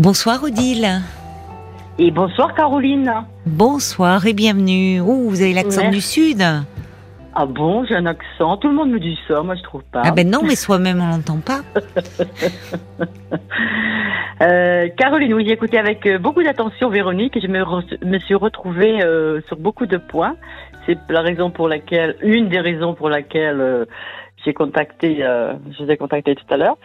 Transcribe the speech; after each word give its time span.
Bonsoir 0.00 0.42
Odile. 0.42 1.02
Et 1.98 2.10
bonsoir 2.10 2.54
Caroline. 2.54 3.12
Bonsoir 3.44 4.24
et 4.26 4.32
bienvenue. 4.32 4.98
Oh, 5.00 5.28
vous 5.28 5.42
avez 5.42 5.52
l'accent 5.52 5.90
du 5.90 6.00
Sud. 6.00 6.42
Ah 7.34 7.44
bon, 7.44 7.84
j'ai 7.84 7.96
un 7.96 8.06
accent. 8.06 8.56
Tout 8.56 8.68
le 8.68 8.74
monde 8.74 8.90
me 8.92 8.98
dit 8.98 9.18
ça, 9.28 9.42
moi 9.42 9.56
je 9.56 9.62
trouve 9.62 9.82
pas. 9.92 10.00
Ah 10.02 10.10
ben 10.10 10.26
non, 10.28 10.40
mais 10.42 10.56
soi-même 10.56 11.02
on 11.02 11.08
l'entend 11.08 11.40
pas. 11.40 11.60
Euh, 14.42 14.88
Caroline, 14.96 15.34
oui, 15.34 15.44
j'ai 15.46 15.52
écouté 15.52 15.76
avec 15.78 16.06
euh, 16.06 16.18
beaucoup 16.18 16.42
d'attention 16.42 16.88
Véronique 16.88 17.36
et 17.36 17.42
je 17.42 17.46
me, 17.46 17.60
re- 17.60 18.02
me 18.02 18.18
suis 18.20 18.34
retrouvée 18.34 19.02
euh, 19.04 19.42
sur 19.46 19.58
beaucoup 19.58 19.84
de 19.84 19.98
points. 19.98 20.34
C'est 20.86 20.96
la 21.10 21.20
raison 21.20 21.50
pour 21.50 21.68
laquelle, 21.68 22.16
une 22.22 22.48
des 22.48 22.58
raisons 22.58 22.94
pour 22.94 23.10
laquelle 23.10 23.60
euh, 23.60 23.84
j'ai 24.42 24.54
contacté, 24.54 25.16
je 25.18 25.84
vous 25.84 25.90
ai 25.90 25.98
contacté 25.98 26.34
tout 26.36 26.46
à 26.48 26.56
l'heure. 26.56 26.78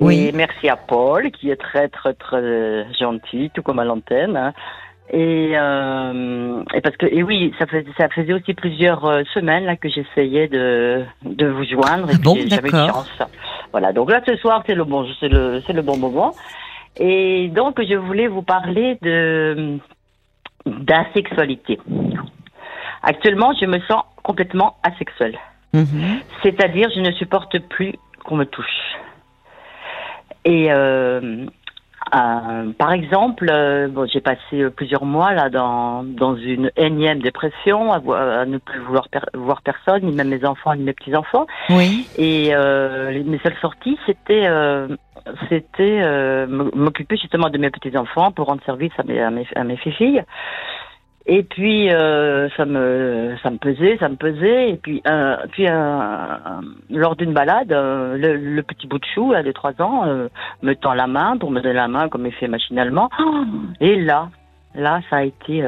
Et 0.00 0.04
Oui. 0.04 0.30
merci 0.34 0.68
à 0.68 0.76
Paul 0.76 1.30
qui 1.30 1.50
est 1.50 1.56
très 1.56 1.88
très 1.88 2.14
très 2.14 2.86
gentil, 2.98 3.50
tout 3.54 3.62
comme 3.62 3.78
à 3.78 3.84
l'antenne. 3.84 4.36
hein. 4.36 4.52
Et, 5.12 5.52
euh, 5.58 6.62
et 6.72 6.80
parce 6.80 6.96
que 6.96 7.06
et 7.06 7.22
oui, 7.24 7.52
ça 7.58 7.66
faisait, 7.66 7.84
ça 7.98 8.08
faisait 8.08 8.32
aussi 8.32 8.54
plusieurs 8.54 9.04
euh, 9.04 9.22
semaines 9.34 9.64
là 9.64 9.76
que 9.76 9.88
j'essayais 9.88 10.46
de 10.46 11.04
de 11.24 11.46
vous 11.48 11.64
joindre 11.64 12.08
et 12.10 12.16
bon, 12.16 12.34
puis 12.34 12.48
j'avais 12.48 12.68
une 12.70 12.86
chance. 12.88 13.10
Voilà, 13.72 13.92
donc 13.92 14.10
là 14.10 14.20
ce 14.24 14.36
soir 14.36 14.62
c'est 14.66 14.76
le 14.76 14.84
bon 14.84 15.04
c'est 15.18 15.28
le 15.28 15.60
c'est 15.66 15.72
le 15.72 15.82
bon 15.82 15.96
moment. 15.98 16.34
Et 16.98 17.48
donc 17.48 17.80
je 17.84 17.94
voulais 17.96 18.28
vous 18.28 18.42
parler 18.42 18.98
de 19.02 19.78
d'asexualité. 20.66 21.78
Actuellement, 23.02 23.52
je 23.58 23.66
me 23.66 23.80
sens 23.80 24.02
complètement 24.22 24.76
asexuelle. 24.82 25.38
Mhm. 25.72 26.20
C'est-à-dire, 26.42 26.88
je 26.94 27.00
ne 27.00 27.12
supporte 27.12 27.58
plus 27.60 27.94
qu'on 28.24 28.36
me 28.36 28.44
touche. 28.44 28.66
Et 30.44 30.72
euh, 30.72 31.46
euh, 32.14 32.72
par 32.78 32.92
exemple, 32.92 33.46
euh, 33.50 33.88
bon, 33.88 34.08
j'ai 34.10 34.20
passé 34.20 34.70
plusieurs 34.74 35.04
mois 35.04 35.32
là 35.34 35.50
dans, 35.50 36.02
dans 36.02 36.34
une 36.36 36.70
énième 36.76 37.20
dépression, 37.20 37.92
à, 37.92 37.96
à 38.40 38.46
ne 38.46 38.58
plus 38.58 38.80
vouloir 38.80 39.08
per- 39.10 39.20
voir 39.34 39.62
personne, 39.62 40.02
ni 40.02 40.12
même 40.12 40.28
mes 40.28 40.44
enfants, 40.44 40.74
ni 40.74 40.82
mes 40.82 40.92
petits 40.94 41.14
enfants. 41.14 41.46
Oui. 41.68 42.08
Et 42.16 42.50
euh, 42.54 43.10
les- 43.10 43.22
mes 43.22 43.38
seules 43.40 43.56
sorties, 43.60 43.98
c'était 44.06 44.46
euh, 44.46 44.88
c'était 45.50 46.00
euh, 46.02 46.46
m'occuper 46.74 47.16
justement 47.16 47.50
de 47.50 47.58
mes 47.58 47.70
petits 47.70 47.96
enfants 47.96 48.32
pour 48.32 48.46
rendre 48.46 48.62
service 48.64 48.92
à 48.98 49.02
mes 49.04 49.20
à 49.20 49.30
mes, 49.30 49.46
à 49.54 49.62
mes 49.64 49.76
filles. 49.76 50.22
Et 51.32 51.44
puis 51.44 51.92
euh, 51.92 52.48
ça 52.56 52.64
me 52.64 53.36
ça 53.40 53.50
me 53.50 53.58
pesait, 53.58 53.96
ça 53.98 54.08
me 54.08 54.16
pesait. 54.16 54.70
Et 54.70 54.76
puis 54.76 55.00
euh, 55.06 55.36
puis 55.52 55.64
lors 56.90 57.14
d'une 57.14 57.32
balade, 57.32 57.70
euh, 57.70 58.16
le, 58.16 58.36
le 58.36 58.62
petit 58.64 58.88
bout 58.88 58.98
de 58.98 59.04
chou 59.14 59.30
là, 59.30 59.44
de 59.44 59.52
trois 59.52 59.80
ans 59.80 60.08
euh, 60.08 60.28
me 60.62 60.74
tend 60.74 60.92
la 60.92 61.06
main 61.06 61.36
pour 61.36 61.52
me 61.52 61.60
donner 61.60 61.74
la 61.74 61.86
main 61.86 62.08
comme 62.08 62.26
il 62.26 62.32
fait 62.32 62.48
machinalement. 62.48 63.10
Et 63.80 63.94
là, 63.94 64.28
là 64.74 65.02
ça 65.08 65.18
a 65.18 65.22
été 65.22 65.62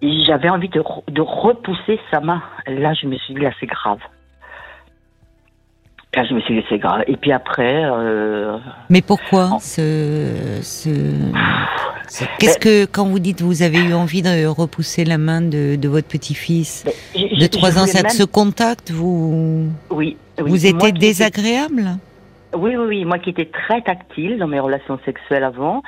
j'avais 0.00 0.48
envie 0.48 0.70
de, 0.70 0.82
de 1.08 1.20
repousser 1.20 2.00
sa 2.10 2.20
main. 2.20 2.42
Là, 2.66 2.94
je 2.94 3.06
me 3.06 3.16
suis 3.16 3.34
dit, 3.34 3.40
là, 3.40 3.50
c'est 3.58 3.66
grave. 3.66 4.00
Là, 6.16 6.24
je 6.28 6.34
me 6.34 6.40
suis 6.40 6.54
dit, 6.60 6.64
c'est 6.68 6.78
grave. 6.78 7.02
Et 7.08 7.16
puis 7.16 7.32
après, 7.32 7.82
euh, 7.84 8.56
Mais 8.88 9.02
pourquoi 9.02 9.58
ce, 9.60 10.60
ce, 10.62 10.90
ce- 12.08 12.24
Qu'est-ce 12.38 12.58
que 12.58 12.84
quand 12.84 13.06
vous 13.06 13.18
dites 13.18 13.40
vous 13.42 13.62
avez 13.62 13.78
eu 13.78 13.94
envie 13.94 14.22
de 14.22 14.46
repousser 14.46 15.04
la 15.04 15.18
main 15.18 15.40
de, 15.40 15.76
de 15.76 15.88
votre 15.88 16.06
petit-fils 16.08 16.84
de 17.14 17.20
je 17.40 17.46
trois 17.46 17.76
ans, 17.76 17.80
voulais 17.80 17.92
ça 17.92 18.02
même- 18.02 18.12
ce 18.12 18.22
contact 18.24 18.90
vous 18.92 19.66
Oui, 19.90 20.16
oui. 20.40 20.50
vous 20.50 20.66
étiez 20.66 20.92
désagréable? 20.92 21.96
Oui, 22.56 22.76
oui, 22.76 22.84
oui. 22.88 23.04
Moi 23.04 23.18
qui 23.18 23.30
étais 23.30 23.46
très 23.50 23.82
tactile 23.82 24.38
dans 24.38 24.46
mes 24.46 24.60
relations 24.60 24.98
sexuelles 25.04 25.44
avant. 25.44 25.82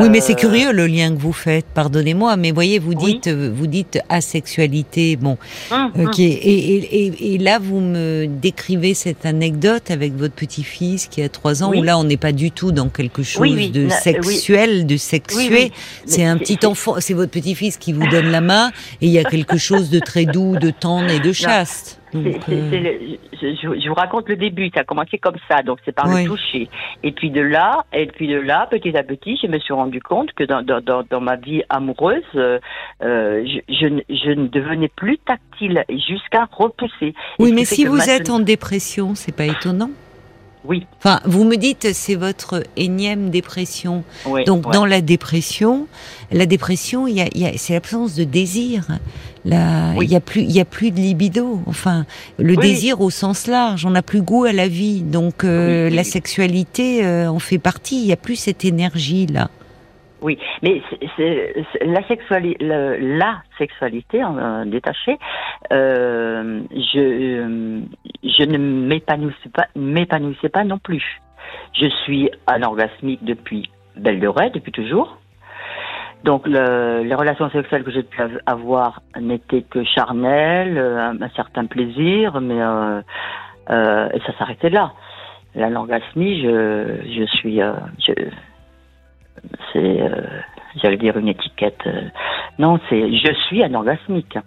Oui, 0.00 0.08
mais 0.10 0.20
c'est 0.20 0.32
euh, 0.34 0.36
curieux 0.36 0.72
le 0.72 0.86
lien 0.86 1.10
que 1.14 1.18
vous 1.20 1.32
faites. 1.32 1.66
Pardonnez-moi, 1.74 2.36
mais 2.36 2.50
voyez, 2.50 2.78
vous 2.78 2.94
dites, 2.94 3.26
euh, 3.28 3.50
vous 3.52 3.66
dites 3.66 3.98
asexualité. 4.08 5.16
Bon, 5.16 5.38
hum, 5.70 5.92
hum. 5.94 6.06
ok. 6.06 6.18
Et, 6.18 6.24
et, 6.24 7.06
et, 7.06 7.34
et 7.34 7.38
là, 7.38 7.58
vous 7.58 7.80
me 7.80 8.26
décrivez 8.26 8.94
cette 8.94 9.26
anecdote 9.26 9.90
avec 9.90 10.14
votre 10.14 10.34
petit-fils 10.34 11.06
qui 11.06 11.22
a 11.22 11.28
trois 11.28 11.62
ans, 11.62 11.70
Oui. 11.70 11.80
où 11.80 11.82
là, 11.82 11.98
on 11.98 12.04
n'est 12.04 12.16
pas 12.16 12.32
du 12.32 12.50
tout 12.50 12.72
dans 12.72 12.88
quelque 12.88 13.22
chose 13.22 13.40
Oui, 13.42 13.70
de 13.70 13.88
sexuel, 13.88 14.86
de 14.86 14.96
sexué. 14.96 15.72
C'est 16.04 16.24
un 16.24 16.36
petit 16.38 16.64
enfant, 16.66 16.96
c'est 16.98 17.14
votre 17.14 17.30
petit-fils 17.30 17.76
qui 17.76 17.92
vous 17.92 18.06
donne 18.08 18.30
la 18.30 18.40
main, 18.40 18.70
et 19.00 19.06
il 19.06 19.12
y 19.12 19.18
a 19.18 19.24
quelque 19.24 19.56
chose 19.56 19.90
de 19.90 19.98
très 19.98 20.24
doux, 20.24 20.56
de 20.58 20.70
tendre 20.70 21.10
et 21.10 21.20
de 21.20 21.32
chaste. 21.32 22.01
C'est- 22.12 22.18
Donc, 22.22 22.42
c'est- 22.46 22.52
euh, 22.52 22.68
c'est 22.70 22.80
le- 22.80 23.80
je, 23.80 23.88
vous 23.88 23.94
raconte 23.94 24.28
le 24.28 24.36
début, 24.36 24.70
ça 24.74 24.80
a 24.80 24.84
commencé 24.84 25.16
comme 25.18 25.36
ça, 25.50 25.62
donc 25.62 25.78
c'est 25.84 25.92
par 25.94 26.06
Oui. 26.08 26.24
le 26.24 26.30
toucher. 26.30 26.68
Et 27.02 27.12
puis 27.12 27.30
de 27.30 27.40
là, 27.40 27.84
et 27.92 28.06
puis 28.06 28.28
de 28.28 28.36
là, 28.38 28.66
petit 28.70 28.94
à 28.96 29.02
petit, 29.02 29.38
je 29.42 29.46
me 29.48 29.58
suis 29.58 29.72
rendu 29.72 30.00
compte 30.02 30.32
que 30.32 30.44
dans, 30.44 30.62
dans, 30.62 30.80
dans, 30.80 31.02
dans 31.08 31.20
ma 31.20 31.36
vie 31.36 31.62
amoureuse, 31.70 32.22
euh, 32.34 32.58
je, 33.00 33.60
je, 33.74 33.86
ne- 33.86 34.02
je 34.10 34.30
ne 34.30 34.46
devenais 34.48 34.88
plus 34.94 35.18
tactile 35.18 35.84
jusqu'à 36.08 36.46
repousser. 36.52 37.14
Oui, 37.38 37.52
mais 37.52 37.64
si 37.64 37.84
vous 37.86 38.00
êtes 38.10 38.28
en 38.30 38.40
dépression, 38.40 39.14
c'est 39.14 39.34
pas 39.34 39.46
étonnant. 39.46 39.90
Oui, 40.64 40.86
Enfin, 40.98 41.18
vous 41.24 41.42
me 41.42 41.56
dites 41.56 41.92
c'est 41.92 42.14
votre 42.14 42.62
énième 42.76 43.30
dépression. 43.30 44.04
oui. 44.26 44.44
Donc 44.44 44.66
ouais. 44.66 44.72
dans 44.72 44.86
la 44.86 45.00
dépression, 45.00 45.88
la 46.30 46.46
dépression, 46.46 47.08
il 47.08 47.16
y 47.16 47.20
a, 47.20 47.26
il 47.34 47.40
y 47.40 47.46
a- 47.46 47.52
c'est 47.56 47.72
l'absence 47.72 48.14
de 48.14 48.22
désir. 48.22 48.84
Là, 49.44 49.92
Oui. 49.96 50.06
il 50.06 50.12
y 50.12 50.16
a 50.16 50.20
plus, 50.20 50.40
il 50.42 50.52
y 50.52 50.60
a 50.60 50.64
plus 50.64 50.90
de 50.92 50.96
libido. 50.96 51.58
Enfin, 51.66 52.04
le 52.38 52.50
Oui. 52.54 52.58
désir 52.58 53.00
au 53.00 53.10
sens 53.10 53.48
large. 53.48 53.84
On 53.84 53.90
n'a 53.90 54.02
plus 54.02 54.22
goût 54.22 54.44
à 54.44 54.52
la 54.52 54.68
vie. 54.68 55.02
Donc 55.02 55.42
euh, 55.44 55.88
Oui, 55.88 55.96
la 55.96 56.04
sexualité 56.04 57.04
euh, 57.04 57.28
en 57.28 57.38
fait 57.40 57.58
partie. 57.58 58.00
Il 58.02 58.06
y 58.06 58.12
a 58.12 58.16
plus 58.16 58.36
cette 58.36 58.64
énergie 58.64 59.26
là. 59.26 59.48
Oui, 60.20 60.38
mais 60.62 60.80
c'est- 60.88 61.00
c'est 61.16 61.64
c'est- 61.72 61.84
la 61.84 62.06
sexualité, 62.06 62.56
la 62.64 63.42
sexualité 63.58 64.22
euh, 64.22 64.64
détachée, 64.66 65.18
euh, 65.72 66.60
je 66.70 66.98
euh, 67.00 67.80
je 68.22 68.44
ne 68.44 68.58
m'épanouissais 68.58 69.48
pas, 69.52 69.66
m'épanouissais 69.74 70.48
pas 70.48 70.62
non 70.62 70.78
plus. 70.78 71.20
Je 71.74 71.86
suis 72.04 72.30
anorgasmique 72.46 73.24
depuis 73.24 73.68
belle 73.96 74.20
lurette, 74.20 74.54
depuis 74.54 74.70
toujours. 74.72 75.18
Donc 76.24 76.46
le- 76.46 77.02
les 77.02 77.14
relations 77.14 77.50
sexuelles 77.50 77.82
que 77.84 77.90
j'ai 77.90 78.02
pu 78.04 78.20
av- 78.22 78.40
avoir 78.46 79.02
n'étaient 79.20 79.62
que 79.62 79.82
charnelles, 79.84 80.78
euh, 80.78 80.98
un, 81.10 81.20
un 81.20 81.28
certain 81.30 81.66
plaisir, 81.66 82.40
mais 82.40 82.60
euh, 82.60 83.00
euh, 83.70 84.08
et 84.14 84.20
ça 84.20 84.32
s'arrêtait 84.38 84.70
là. 84.70 84.92
L'anorgasmie, 85.54 86.40
je 86.42 86.96
je 87.16 87.24
suis 87.26 87.60
euh, 87.60 87.72
c'est, 89.72 90.00
euh, 90.02 90.20
j'allais 90.76 90.96
dire 90.96 91.16
une 91.18 91.28
étiquette. 91.28 91.80
euh, 91.86 92.02
non, 92.58 92.78
c'est 92.88 93.12
je 93.16 93.32
suis 93.48 93.62
anorgasmique. 93.62 94.38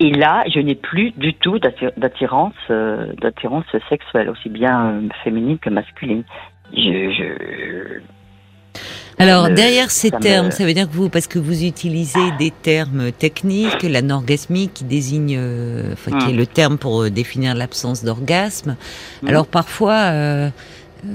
Et 0.00 0.10
là, 0.12 0.44
je 0.52 0.60
n'ai 0.60 0.74
plus 0.74 1.12
du 1.12 1.34
tout 1.34 1.58
d'atti- 1.58 1.92
d'attirance, 1.96 2.54
d'attirance 2.68 3.64
sexuelle, 3.88 4.28
aussi 4.28 4.48
bien 4.48 5.02
féminine 5.22 5.58
que 5.58 5.70
masculine. 5.70 6.24
Je, 6.72 7.10
je, 7.10 8.00
Alors 9.18 9.48
me- 9.48 9.54
derrière 9.54 9.90
ces 9.90 10.08
ça 10.10 10.16
me- 10.18 10.22
termes, 10.22 10.50
ça 10.50 10.64
veut 10.64 10.74
dire 10.74 10.88
que 10.90 10.94
vous, 10.94 11.08
parce 11.08 11.26
que 11.26 11.38
vous 11.38 11.64
utilisez 11.64 12.32
des 12.38 12.50
termes 12.50 13.12
techniques, 13.12 13.82
l'anorgasmique 13.82 14.74
qui 14.74 14.84
désigne, 14.84 15.36
euh, 15.38 15.92
enfin 15.92 16.18
qui 16.18 16.30
est 16.32 16.36
le 16.36 16.46
terme 16.46 16.78
pour 16.78 17.02
euh, 17.02 17.10
définir 17.10 17.54
l'absence 17.54 18.02
d'orgasme. 18.04 18.76
Hmm. 19.22 19.28
Alors 19.28 19.46
parfois, 19.46 19.94
euh, 20.12 20.50
euh, 21.06 21.10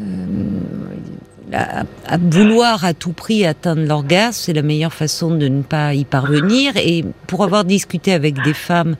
à, 1.51 1.83
à 2.05 2.17
vouloir 2.17 2.85
à 2.85 2.93
tout 2.93 3.11
prix 3.11 3.45
atteindre 3.45 3.81
l'orgasme, 3.85 4.39
c'est 4.45 4.53
la 4.53 4.61
meilleure 4.61 4.93
façon 4.93 5.31
de 5.35 5.47
ne 5.47 5.61
pas 5.63 5.93
y 5.93 6.05
parvenir. 6.05 6.73
Et 6.77 7.03
pour 7.27 7.43
avoir 7.43 7.65
discuté 7.65 8.13
avec 8.13 8.41
des 8.43 8.53
femmes 8.53 8.95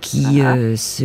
qui 0.00 0.40
Ah. 0.42 0.54
se 0.76 1.04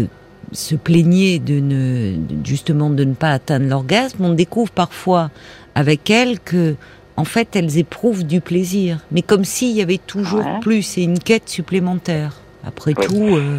se 0.52 0.76
plaignaient 0.76 1.40
de 1.40 1.60
ne 1.60 2.14
justement 2.44 2.92
de 2.92 3.04
ne 3.06 3.16
pas 3.16 3.32
atteindre 3.32 3.66
l'orgasme, 3.68 4.24
on 4.24 4.34
découvre 4.34 4.70
parfois 4.72 5.32
avec 5.74 6.12
elles 6.12 6.40
que 6.40 6.75
en 7.18 7.25
fait 7.25 7.56
elles 7.56 7.77
éprouvent 7.77 8.25
du 8.25 8.42
plaisir, 8.42 9.00
mais 9.12 9.21
comme 9.21 9.44
s'il 9.45 9.71
y 9.75 9.81
avait 9.81 9.98
toujours 10.00 10.60
plus, 10.62 10.81
c'est 10.83 11.04
une 11.04 11.19
quête 11.19 11.50
supplémentaire. 11.50 12.33
Après 12.65 12.94
Oui. 12.98 13.06
tout. 13.06 13.36
euh, 13.36 13.57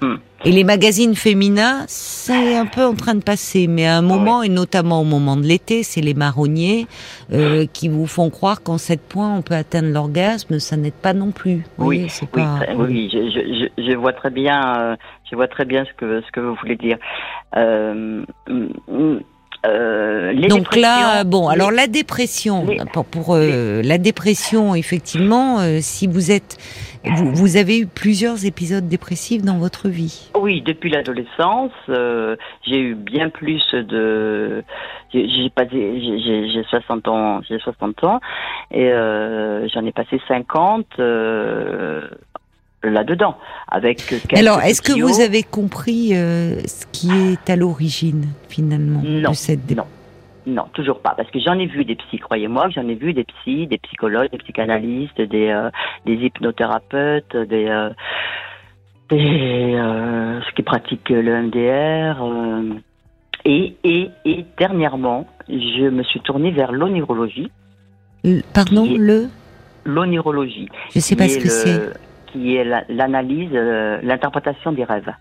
Hmm. 0.00 0.16
Et 0.44 0.50
les 0.50 0.64
magazines 0.64 1.14
féminins, 1.14 1.84
c'est 1.86 2.56
un 2.56 2.66
peu 2.66 2.84
en 2.84 2.94
train 2.94 3.14
de 3.14 3.22
passer, 3.22 3.68
mais 3.68 3.86
à 3.86 3.96
un 3.98 4.02
moment, 4.02 4.42
et 4.42 4.48
notamment 4.48 5.00
au 5.00 5.04
moment 5.04 5.36
de 5.36 5.44
l'été, 5.44 5.84
c'est 5.84 6.00
les 6.00 6.12
marronniers 6.14 6.88
euh, 7.32 7.66
qui 7.72 7.86
vous 7.86 8.08
font 8.08 8.28
croire 8.28 8.64
qu'en 8.64 8.78
sept 8.78 9.00
points, 9.00 9.32
on 9.36 9.42
peut 9.42 9.54
atteindre 9.54 9.90
l'orgasme, 9.90 10.58
ça 10.58 10.76
n'aide 10.76 10.92
pas 10.94 11.12
non 11.12 11.30
plus. 11.30 11.58
Vous 11.78 11.86
Oui, 11.86 11.96
voyez, 11.98 12.08
c'est 12.08 12.26
oui, 12.34 12.42
pas... 12.42 12.58
très- 12.64 12.74
oui, 12.74 13.10
je, 13.12 13.68
je, 13.78 13.82
je, 13.92 13.96
vois 13.96 14.12
très 14.12 14.30
bien, 14.30 14.76
euh, 14.80 14.96
je 15.30 15.36
vois 15.36 15.46
très 15.46 15.64
bien 15.64 15.84
ce 15.84 15.92
que 15.96 16.20
ce 16.20 16.32
que 16.32 16.40
vous 16.40 16.56
voulez 16.56 16.74
dire. 16.76 16.98
Euh, 17.56 18.24
Euh, 19.64 20.32
les 20.32 20.48
Donc 20.48 20.74
là, 20.74 21.22
bon, 21.24 21.46
alors 21.48 21.70
la 21.70 21.86
dépression, 21.86 22.66
les- 22.68 22.78
pour, 22.92 23.04
pour, 23.04 23.34
euh, 23.36 23.80
la 23.84 23.98
dépression, 23.98 24.74
effectivement, 24.74 25.60
euh, 25.60 25.78
si 25.80 26.08
vous 26.08 26.32
êtes, 26.32 26.56
vous, 27.04 27.32
vous 27.32 27.56
avez 27.56 27.78
eu 27.78 27.86
plusieurs 27.86 28.44
épisodes 28.44 28.88
dépressifs 28.88 29.42
dans 29.42 29.58
votre 29.58 29.88
vie. 29.88 30.30
Oui, 30.36 30.62
depuis 30.62 30.90
l'adolescence, 30.90 31.70
euh, 31.88 32.34
j'ai 32.66 32.80
eu 32.80 32.94
bien 32.96 33.28
plus 33.30 33.62
de. 33.72 34.64
J'ai 35.12 35.28
j'ai 35.28 35.50
passé, 35.50 35.70
j'ai- 36.00 36.18
j'ai 36.18 36.48
j'ai 36.50 36.62
60 36.64 37.06
ans, 37.06 37.40
j'ai 37.48 37.58
60 37.60 38.02
ans, 38.02 38.18
et 38.72 38.90
euh, 38.90 39.68
j'en 39.68 39.84
ai 39.86 39.92
passé 39.92 40.20
50 40.26 40.86
euh, 40.98 42.08
là-dedans, 42.84 43.36
avec. 43.68 44.14
Alors, 44.34 44.60
est-ce 44.60 44.82
que 44.82 44.92
vous 45.00 45.20
avez 45.20 45.42
compris 45.42 46.14
euh, 46.16 46.60
ce 46.66 46.84
qui 46.92 47.10
est 47.12 47.50
à 47.50 47.56
l'origine, 47.56 48.26
finalement, 48.48 49.00
Non, 49.04 49.30
de 49.30 49.34
cette 49.36 49.70
non. 49.76 49.84
Non, 50.44 50.64
toujours 50.72 50.98
pas, 50.98 51.14
parce 51.16 51.30
que 51.30 51.38
j'en 51.38 51.56
ai 51.60 51.66
vu 51.66 51.84
des 51.84 51.94
psys, 51.94 52.18
croyez-moi, 52.18 52.68
j'en 52.70 52.88
ai 52.88 52.96
vu 52.96 53.12
des 53.12 53.22
psys, 53.24 53.68
des 53.68 53.78
psychologues, 53.78 54.28
des 54.32 54.38
psychanalystes, 54.38 55.20
des, 55.20 55.48
euh, 55.50 55.70
des 56.04 56.14
hypnothérapeutes, 56.14 57.36
des, 57.36 57.66
euh, 57.68 57.90
des 59.08 59.74
euh, 59.76 60.40
ceux 60.40 60.52
qui 60.56 60.62
pratiquent 60.62 61.10
le 61.10 61.42
MDR. 61.42 62.76
et, 63.44 63.76
et, 63.84 64.10
et 64.24 64.44
dernièrement, 64.58 65.28
je 65.48 65.88
me 65.88 66.02
suis 66.02 66.20
tournée 66.20 66.50
vers 66.50 66.72
l'onirologie. 66.72 67.50
Pardon, 68.52 68.84
est- 68.84 68.96
le 68.96 69.28
L'onirologie. 69.84 70.68
Je 70.94 71.00
sais 71.00 71.14
qui 71.14 71.16
pas 71.16 71.28
ce 71.28 71.38
que 71.38 71.48
c'est. 71.48 71.80
Qui 72.32 72.56
est 72.56 72.64
la- 72.64 72.84
l'analyse, 72.88 73.50
euh, 73.52 73.98
l'interprétation 74.02 74.72
des 74.72 74.84
rêves. 74.84 75.12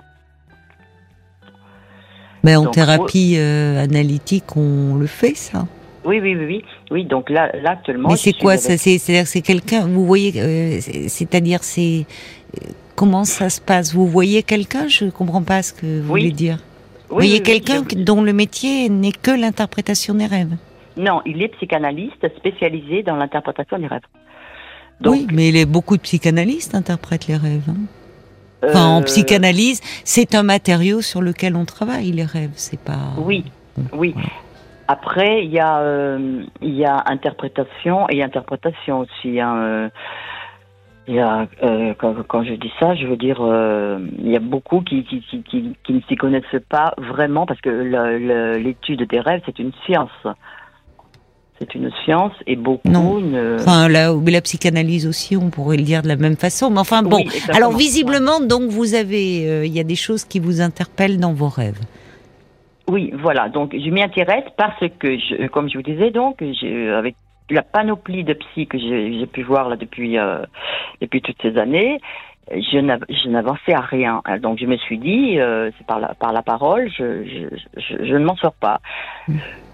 Mais 2.44 2.56
en 2.56 2.64
donc, 2.64 2.74
thérapie 2.74 3.36
euh, 3.38 3.84
analytique, 3.84 4.56
on 4.56 4.96
le 4.96 5.06
fait, 5.08 5.36
ça? 5.36 5.68
Oui, 6.06 6.20
oui, 6.20 6.36
oui, 6.36 6.46
oui. 6.46 6.66
Oui, 6.90 7.06
donc 7.06 7.30
là, 7.30 7.52
là 7.62 7.72
actuellement. 7.72 8.10
Mais 8.10 8.16
c'est 8.16 8.34
quoi 8.34 8.54
avec- 8.54 8.64
ça 8.64 8.78
C'est 8.78 8.98
c'est-à-dire 8.98 9.24
que 9.24 9.30
c'est 9.30 9.42
quelqu'un. 9.42 9.86
Vous 9.86 10.06
voyez, 10.06 10.32
euh, 10.42 10.78
c'est- 10.80 11.10
c'est-à-dire 11.10 11.64
c'est 11.64 12.06
comment 12.96 13.24
ça 13.26 13.50
se 13.50 13.62
passe? 13.62 13.94
Vous 13.94 14.08
voyez 14.08 14.42
quelqu'un? 14.42 14.88
Je 14.88 15.06
comprends 15.06 15.44
pas 15.44 15.62
ce 15.62 15.74
que 15.74 15.86
vous 16.02 16.14
Oui. 16.14 16.22
voulez 16.22 16.32
dire. 16.32 16.58
Oui, 16.58 17.08
vous 17.10 17.16
voyez 17.18 17.42
quelqu'un 17.42 17.84
dont 17.98 18.24
le 18.24 18.34
métier 18.34 18.90
n'est 18.90 19.12
que 19.12 19.32
l'interprétation 19.32 20.16
des 20.16 20.26
rêves? 20.26 20.56
Non, 20.98 21.22
il 21.26 21.42
est 21.44 21.50
psychanalyste 21.50 22.28
spécialisé 22.38 23.04
dans 23.04 23.16
l'interprétation 23.18 23.78
des 23.78 23.88
rêves. 23.88 24.02
Donc, 25.02 25.14
oui, 25.14 25.28
mais 25.34 25.52
les, 25.52 25.66
beaucoup 25.66 25.98
de 25.98 26.02
psychanalystes 26.02 26.76
interprètent 26.76 27.28
les 27.28 27.38
rêves. 27.38 27.70
hein. 27.70 27.82
Enfin, 28.64 28.86
en 28.86 29.02
euh, 29.02 29.04
psychanalyse, 29.06 29.82
c'est 30.04 30.36
un 30.36 30.44
matériau 30.44 31.02
sur 31.02 31.22
lequel 31.22 31.56
on 31.56 31.66
travaille 31.66 32.12
les 32.12 32.26
rêves. 32.26 32.52
C'est 32.56 32.80
pas. 32.80 33.14
Oui, 33.18 33.44
oui. 33.94 34.14
Après, 34.88 35.44
il 35.44 35.52
y 35.52 35.60
a, 35.60 35.80
euh, 35.80 36.44
il 36.62 36.76
y 36.76 36.86
a 36.86 37.04
interprétation 37.08 38.08
et 38.10 38.22
interprétation 38.22 39.00
aussi. 39.00 39.40
hein, 39.40 39.56
euh, 39.58 39.90
Il 41.08 41.16
y 41.16 41.20
a, 41.20 41.48
euh, 41.64 41.94
quand, 41.98 42.14
quand 42.28 42.44
je 42.44 42.54
dis 42.54 42.72
ça, 42.80 42.94
je 42.94 43.08
veux 43.08 43.18
dire, 43.18 43.40
euh, 43.42 43.98
il 44.20 44.30
y 44.30 44.36
a 44.36 44.40
beaucoup 44.40 44.82
qui, 44.82 45.04
qui, 45.06 45.22
qui, 45.22 45.42
qui, 45.42 45.76
qui 45.84 45.94
ne 45.94 46.02
s'y 46.02 46.16
connaissent 46.16 46.62
pas 46.70 46.94
vraiment 46.98 47.48
parce 47.48 47.60
que 47.62 47.70
l'étude 48.58 49.08
des 49.08 49.20
rêves, 49.20 49.42
c'est 49.48 49.58
une 49.58 49.72
science. 49.86 50.12
C'est 51.62 51.76
une 51.76 51.92
science 52.04 52.34
et 52.48 52.56
beaucoup 52.56 52.90
Non. 52.90 53.22
Enfin, 53.60 53.88
la, 53.88 54.42
psychanalyse 54.42 55.06
aussi, 55.06 55.38
on 55.38 55.52
pourrait 55.52 55.78
le 55.78 55.84
dire 55.84 56.02
de 56.02 56.08
la 56.08 56.16
même 56.16 56.36
façon. 56.36 56.72
Mais 56.72 56.80
enfin, 56.80 57.04
bon. 57.04 57.18
Oui. 57.18 57.30
Alors, 57.54 57.72
visiblement, 57.72 58.40
donc, 58.40 58.64
vous 58.72 58.96
avez, 58.96 59.48
euh, 59.48 59.66
il 59.68 59.72
y 59.72 59.80
a 59.80 59.84
des 59.84 59.96
choses 59.96 60.26
qui 60.26 60.40
vous 60.40 60.60
interpellent 60.60 61.20
dans 61.20 61.34
vos 61.34 61.50
rêves. 61.50 61.80
Oui, 62.90 63.14
voilà. 63.22 63.48
Donc, 63.50 63.76
je 63.78 63.90
m'y 63.92 64.02
intéresse 64.02 64.46
parce 64.58 64.84
que, 64.98 65.18
je, 65.20 65.46
comme 65.50 65.70
je 65.70 65.78
vous 65.78 65.84
disais, 65.84 66.10
donc, 66.10 66.42
avec 66.42 67.16
la 67.52 67.62
panoplie 67.62 68.24
de 68.24 68.34
psy 68.34 68.66
que 68.66 68.80
j'ai 68.80 69.28
pu 69.28 69.44
voir 69.44 69.70
là 69.70 69.76
depuis 69.76 70.18
euh, 70.18 70.40
depuis 71.00 71.22
toutes 71.22 71.40
ces 71.44 71.58
années, 71.60 72.00
je 72.50 72.80
n'av- 72.80 73.06
je 73.08 73.30
n'avançais 73.30 73.74
à 73.74 73.82
rien. 73.82 74.24
Donc, 74.42 74.58
je 74.60 74.66
me 74.66 74.78
suis 74.78 74.98
dit, 74.98 75.40
euh, 75.40 75.70
c'est 75.78 75.86
par 75.86 76.00
la 76.00 76.16
par 76.16 76.34
la 76.34 76.42
parole, 76.42 76.90
je 76.98 77.24
je, 77.24 77.56
je, 77.80 78.06
je 78.06 78.14
ne 78.16 78.26
m'en 78.26 78.36
sors 78.38 78.54
pas. 78.54 78.80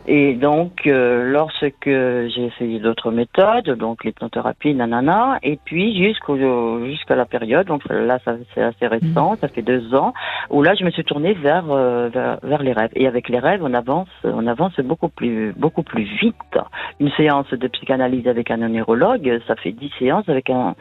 Et 0.09 0.35
donc, 0.35 0.87
euh, 0.87 1.29
lorsque 1.29 1.65
j'ai 1.83 2.45
essayé 2.45 2.79
d'autres 2.79 3.11
méthodes, 3.11 3.69
donc 3.71 4.05
l'hypnothérapie, 4.05 4.73
nanana, 4.73 5.37
et 5.43 5.59
puis 5.65 6.01
jusqu'au 6.01 6.37
jusqu'à 6.85 7.15
la 7.15 7.25
période, 7.25 7.67
donc 7.67 7.81
là, 7.89 8.17
ça 8.23 8.35
c'est 8.55 8.63
assez 8.63 8.87
récent, 8.87 9.35
ça 9.35 9.49
fait 9.49 9.61
deux 9.61 9.93
ans, 9.93 10.13
où 10.49 10.63
là 10.63 10.75
je 10.75 10.85
me 10.85 10.91
suis 10.91 11.03
tournée 11.03 11.33
vers, 11.33 11.65
euh, 11.69 12.07
vers 12.07 12.39
vers 12.41 12.63
les 12.63 12.71
rêves. 12.71 12.91
Et 12.95 13.05
avec 13.05 13.27
les 13.27 13.39
rêves 13.39 13.59
on 13.61 13.73
avance 13.73 14.07
on 14.23 14.47
avance 14.47 14.79
beaucoup 14.79 15.09
plus 15.09 15.51
beaucoup 15.57 15.83
plus 15.83 16.03
vite. 16.03 16.57
Une 17.01 17.11
séance 17.11 17.49
de 17.49 17.67
psychanalyse 17.67 18.29
avec 18.29 18.49
un 18.49 18.57
neurologue 18.57 19.41
ça 19.45 19.57
fait 19.57 19.73
dix 19.73 19.91
séances 19.99 20.29
avec 20.29 20.49
un 20.49 20.75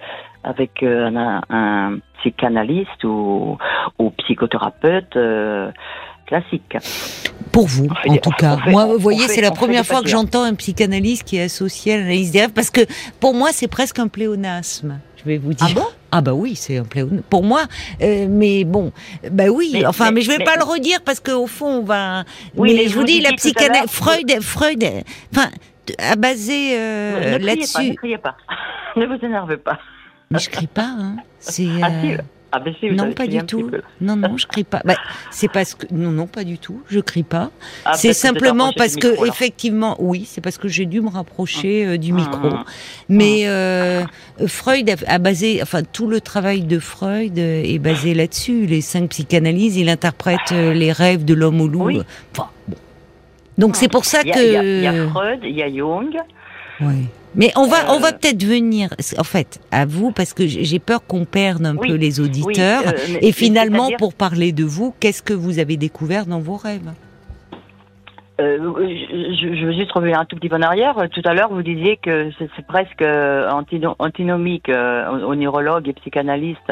avec 0.44 0.84
euh, 0.84 1.10
un, 1.10 1.40
un 1.50 1.98
psychanalyste 2.20 3.02
ou 3.02 3.58
ou 3.98 4.10
psychothérapeute 4.10 5.16
euh, 5.16 5.72
classique 6.26 6.76
Pour 7.52 7.66
vous, 7.66 7.88
fait 8.02 8.10
en 8.10 8.16
tout 8.16 8.30
cas. 8.30 8.58
fait- 8.58 8.70
moi, 8.70 8.86
vous 8.86 8.98
voyez, 8.98 9.28
c'est 9.28 9.40
la 9.40 9.50
première 9.52 9.86
fois 9.86 10.02
que 10.02 10.08
j'entends 10.08 10.42
un 10.42 10.54
psychanalyste 10.54 11.24
qui 11.24 11.36
est 11.36 11.42
associé 11.44 11.94
à 11.94 11.96
l'analyse 11.98 12.32
des 12.32 12.40
rêves, 12.40 12.52
parce 12.52 12.70
que 12.70 12.80
pour 13.20 13.34
moi, 13.34 13.50
c'est 13.52 13.68
presque 13.68 13.98
un 13.98 14.08
pléonasme. 14.08 14.98
Je 15.16 15.24
vais 15.24 15.38
vous 15.38 15.54
dire. 15.54 15.66
Ah 15.70 15.74
bon? 15.74 15.86
Ah 16.12 16.20
bah 16.20 16.32
oui, 16.34 16.54
c'est 16.56 16.76
un 16.78 16.84
pléonasme. 16.84 17.22
Pour 17.30 17.42
moi, 17.44 17.62
euh, 18.02 18.26
mais 18.28 18.64
bon, 18.64 18.92
bah 19.30 19.46
oui. 19.48 19.70
Mais- 19.72 19.86
enfin, 19.86 20.06
mais, 20.06 20.12
mais- 20.12 20.20
je 20.22 20.30
vais 20.30 20.38
mais- 20.38 20.44
pas 20.44 20.56
le 20.56 20.64
redire 20.64 21.00
parce 21.04 21.20
qu'au 21.20 21.46
fond, 21.46 21.78
on 21.80 21.82
va. 21.82 22.24
Oui, 22.56 22.74
mais, 22.74 22.88
je 22.88 22.94
vous 22.94 23.00
vous 23.00 23.06
dis, 23.06 23.20
la 23.20 23.30
à 23.30 23.32
psychanalyse, 23.32 23.90
Freud, 23.90 24.40
Freud, 24.40 24.84
enfin, 25.34 25.48
a 25.98 26.16
basé 26.16 26.76
euh, 26.78 27.14
ne 27.14 27.20
criez 27.20 27.30
pas 27.32 27.38
ne 27.38 27.46
là-dessus. 27.46 27.94
criez 27.96 28.18
pas 28.18 28.36
ne 28.96 29.06
vous 29.06 29.24
énervez 29.24 29.56
pas 29.58 29.78
Mais 30.30 30.38
je 30.38 30.48
crie 30.50 30.66
pas. 30.66 30.88
Hein. 30.98 31.16
C'est. 31.38 31.66
ah 31.82 31.90
si 32.00 32.12
euh, 32.14 32.18
ah 32.56 32.60
ben 32.64 32.74
si 32.80 32.88
vous 32.88 32.94
non, 32.94 33.12
pas 33.12 33.26
du 33.26 33.38
tout. 33.44 33.70
Non, 34.00 34.16
non, 34.16 34.36
je 34.38 34.46
crie 34.46 34.64
pas. 34.64 34.80
Bah, 34.84 34.94
c'est 35.30 35.48
parce 35.50 35.74
que 35.74 35.86
non, 35.92 36.10
non, 36.10 36.26
pas 36.26 36.42
du 36.44 36.58
tout. 36.58 36.82
Je 36.88 37.00
crie 37.00 37.22
pas. 37.22 37.50
Ah, 37.84 37.92
c'est 37.94 38.12
simplement 38.14 38.72
parce 38.76 38.96
que 38.96 39.08
micro, 39.08 39.26
effectivement, 39.26 39.96
oui, 39.98 40.24
c'est 40.26 40.40
parce 40.40 40.56
que 40.58 40.68
j'ai 40.68 40.86
dû 40.86 41.00
me 41.00 41.10
rapprocher 41.10 41.84
euh, 41.86 41.98
du 41.98 42.12
Hum, 42.12 42.16
micro. 42.18 42.48
Mais 43.08 43.42
euh, 43.46 44.04
Freud 44.46 44.88
a, 44.88 44.94
a 45.06 45.18
basé, 45.18 45.60
enfin 45.62 45.82
tout 45.82 46.06
le 46.06 46.20
travail 46.20 46.62
de 46.62 46.78
Freud 46.78 47.38
euh, 47.38 47.62
est 47.62 47.78
basé 47.78 48.14
là-dessus. 48.14 48.66
Les 48.66 48.80
cinq 48.80 49.10
psychanalyses, 49.10 49.76
il 49.76 49.88
interprète 49.88 50.50
les 50.50 50.92
rêves 50.92 51.24
de 51.24 51.34
l'homme 51.34 51.60
au 51.60 51.68
loup. 51.68 51.84
Oui. 51.86 52.00
Enfin, 52.32 52.48
bon. 52.68 52.76
Donc 53.58 53.76
c'est 53.76 53.88
pour 53.88 54.04
ça 54.04 54.22
que. 54.22 54.28
il 54.28 54.52
y 54.52 54.56
a- 54.56 54.62
il 54.62 54.82
y 54.82 54.86
a 54.86 55.08
Freud 55.10 55.40
il 55.42 55.56
y 55.56 55.62
a 55.62 55.68
Jung 55.68 56.14
Ouais. 56.80 57.04
Mais 57.36 57.52
on 57.54 57.66
va, 57.66 57.92
on 57.94 58.00
va 58.00 58.08
Euh, 58.08 58.12
peut-être 58.12 58.42
venir, 58.44 58.88
en 59.18 59.24
fait, 59.24 59.60
à 59.70 59.84
vous, 59.86 60.10
parce 60.10 60.32
que 60.32 60.46
j'ai 60.46 60.78
peur 60.78 61.04
qu'on 61.06 61.24
perde 61.26 61.66
un 61.66 61.76
Oui, 61.76 61.88
peu 61.88 61.94
les 61.94 62.18
auditeurs. 62.18 62.82
euh, 62.86 62.92
mais- 63.12 63.18
et 63.28 63.32
finalement, 63.32 63.90
pour 63.98 64.14
parler 64.14 64.52
de 64.52 64.64
vous, 64.64 64.94
qu'est-ce 65.00 65.22
que 65.22 65.34
vous 65.34 65.58
avez 65.58 65.76
découvert 65.76 66.26
dans 66.26 66.40
vos 66.40 66.56
rêves? 66.56 66.90
Euh, 68.38 68.58
je, 68.78 69.54
je 69.54 69.64
veux 69.66 69.72
juste 69.72 69.92
revenir 69.92 70.18
un 70.20 70.26
tout 70.26 70.36
petit 70.36 70.48
peu 70.50 70.56
en 70.56 70.62
arrière. 70.62 70.98
Euh, 70.98 71.06
Tout 71.08 71.22
à 71.24 71.32
l'heure, 71.32 71.50
vous 71.50 71.62
disiez 71.62 71.96
que 71.96 72.30
c'est 72.38 72.66
presque 72.66 73.00
euh, 73.00 73.48
antino- 73.50 73.94
antinomique 73.98 74.68
euh, 74.68 75.08
au, 75.10 75.30
au 75.30 75.34
neurologue 75.34 75.88
et 75.88 75.94
psychanalyste, 75.94 76.70